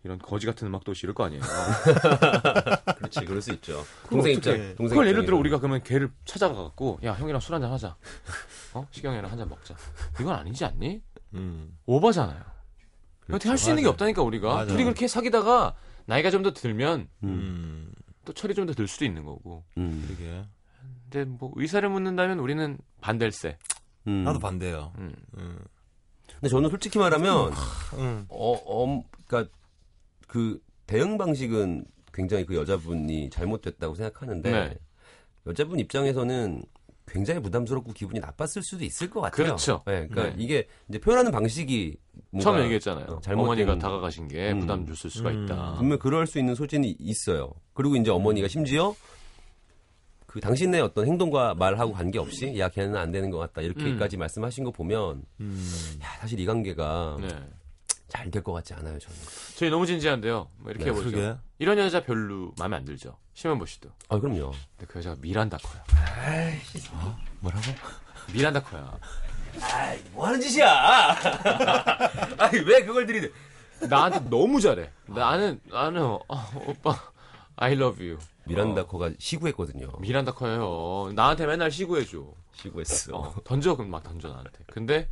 [0.04, 1.42] 이런 거지 같은 음악도 이럴 거 아니에요.
[2.98, 3.86] 그렇지 그럴 수 있죠.
[4.10, 4.34] 동생.
[4.34, 5.38] 입장 동생 그걸 예를 들어.
[5.38, 7.96] 우리가 그러면 걔를 찾아가갖고 야 형이랑 술 한잔 하자.
[8.74, 9.76] 어 시경이랑 한잔 먹자.
[10.20, 11.02] 이건 아니지 않니?
[11.36, 11.78] 음.
[11.86, 12.42] 오버잖아요.
[13.30, 13.90] 여태 할수 있는 게.
[13.90, 14.72] 없다니까 우리가 맞아.
[14.72, 15.76] 둘이 그렇게 사귀다가
[16.10, 17.30] 나이가 좀 더 들면 음.
[17.30, 17.92] 음.
[18.26, 19.64] 또 철이 좀 더 들 수도 있는 거고.
[19.78, 20.06] 음.
[20.08, 20.44] 그게.
[21.10, 23.58] 근데 뭐 의사를 묻는다면 우리는 반댈세.
[24.08, 24.24] 음.
[24.24, 24.94] 나도 반대요.
[24.98, 25.14] 음.
[25.38, 25.60] 음.
[26.34, 27.52] 근데 저는 솔직히 말하면
[27.98, 28.26] 음.
[28.30, 29.52] 어, 어, 그러니까
[30.28, 34.78] 그 대응 방식은 굉장히 그 여자분이 잘못됐다고 생각하는데 네.
[35.48, 36.64] 여자분 입장에서는
[37.10, 39.46] 굉장히 부담스럽고 기분이 나빴을 수도 있을 것 같아요.
[39.48, 39.84] 그렇죠.
[39.88, 40.44] 네, 그러니까 네.
[40.44, 41.98] 이게 이제 표현하는 방식이
[42.42, 43.06] 처음에 얘기했잖아요.
[43.08, 44.60] 어, 잘못된- 어머니가 다가가신 게 음.
[44.62, 45.44] 부담 줬을 수가 음.
[45.46, 45.76] 있다.
[45.78, 47.52] 분명 그럴 수 있는 소진이 있어요.
[47.74, 48.94] 그리고 이제 어머니가 심지어
[50.26, 54.72] 그 당신의 어떤 행동과 말하고 관계없이 야 걔는 안 되는 것 같다 이렇게까지 말씀하신 거
[54.72, 55.98] 보면 음.
[56.04, 57.28] 야 사실 이 관계가 네.
[58.10, 59.18] 잘될 것 같지 않아요 저는.
[59.56, 60.48] 저희 너무 진지한데요.
[60.58, 61.10] 뭐 이렇게 네, 해보죠.
[61.12, 61.40] 그러게.
[61.60, 63.18] 이런 여자 별로 마음에 안 들죠.
[63.34, 63.90] 심현보 씨도.
[64.08, 64.52] 아 그럼요.
[64.78, 65.82] 근데 그 여자가 미란다 커요.
[67.42, 67.64] 뭐라고?
[68.34, 68.98] 미란다 커야.
[70.14, 70.68] 뭐 하는 짓이야?
[72.40, 73.30] 아니 왜 그걸 들이대?
[73.90, 74.90] 나한테 너무 잘해.
[75.08, 76.22] 나는 나는 어,
[76.66, 76.96] 오빠
[77.58, 78.18] I love you.
[78.46, 79.92] 미란다 어, 커가 시구했거든요.
[80.00, 81.12] 미란다 커요.
[81.14, 82.24] 나한테 맨날 시구해줘.
[82.54, 83.18] 시구했어.
[83.18, 84.64] 어, 던져 그럼 막 던져 나한테.
[84.68, 85.10] 근데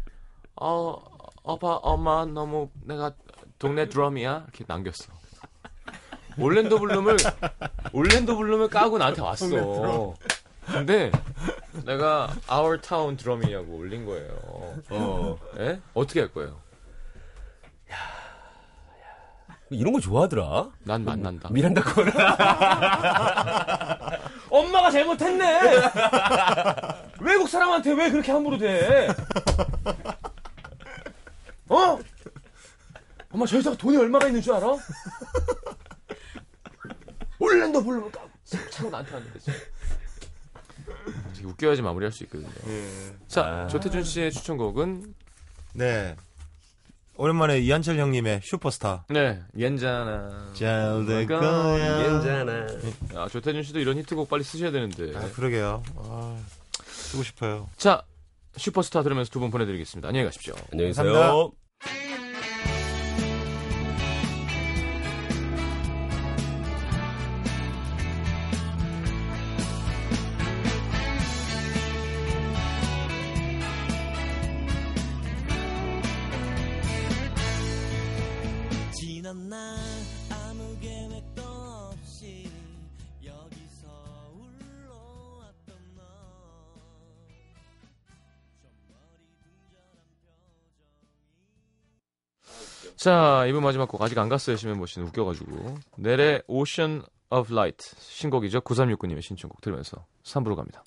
[0.55, 0.95] 어
[1.43, 3.11] 오빠 엄마 너무 내가
[3.59, 5.11] 동네 드럼이야 이렇게 남겼어.
[6.39, 7.17] 올랜도 블룸을
[7.93, 10.15] 올랜도 블룸을 까고 나한테 왔어.
[10.65, 11.11] 근데
[11.85, 14.29] 내가 Our Town 드럼이냐고 올린 거예요.
[14.89, 15.79] 어, 예?
[15.93, 16.59] 어떻게 할 거예요?
[19.69, 20.69] 이런 거 좋아하더라.
[20.83, 21.49] 난 만난다.
[21.51, 22.13] 미란다 거를.
[24.49, 25.59] 엄마가 잘못했네.
[27.19, 29.09] 외국 사람한테 왜 그렇게 함부로 대?
[31.67, 31.99] 어?
[33.29, 34.67] 엄마 저 여자가 돈이 얼마가 있는 줄 알아?
[37.47, 38.11] 올랜도 블루
[38.71, 39.59] 차고 나한테 왔는데 지금.
[41.35, 42.49] 되게 웃겨야지 마무리할 수 있거든요.
[43.27, 43.67] 자, 아.
[43.67, 45.13] 조태준 씨의 추천곡은
[45.73, 46.15] 네.
[47.19, 49.05] 오랜만에 이한철 형님의 슈퍼스타.
[49.09, 50.51] 네, 옌자나.
[50.53, 51.39] 잘될 거야.
[51.39, 51.97] 거야.
[52.21, 52.67] 괜찮아.
[53.15, 55.15] 아, 조태준 씨도 이런 히트곡 빨리 쓰셔야 되는데.
[55.17, 55.81] 아, 그러게요.
[55.95, 56.37] 아,
[56.85, 57.69] 쓰고 싶어요.
[57.77, 58.03] 자,
[58.55, 60.07] 슈퍼스타 들으면서 두 분 보내드리겠습니다.
[60.09, 60.53] 안녕히 가십시오.
[60.71, 61.11] 안녕히 계세요.
[61.11, 61.66] 감사합니다.
[93.07, 94.57] 자, 이번 마지막 곡 아직 안 갔어요.
[94.57, 95.75] 보시는 웃겨가지고.
[95.95, 98.59] 넬의 Ocean of Light 신곡이죠.
[98.59, 100.83] 9369님의 신청곡 들으면서 3부로 갑니다.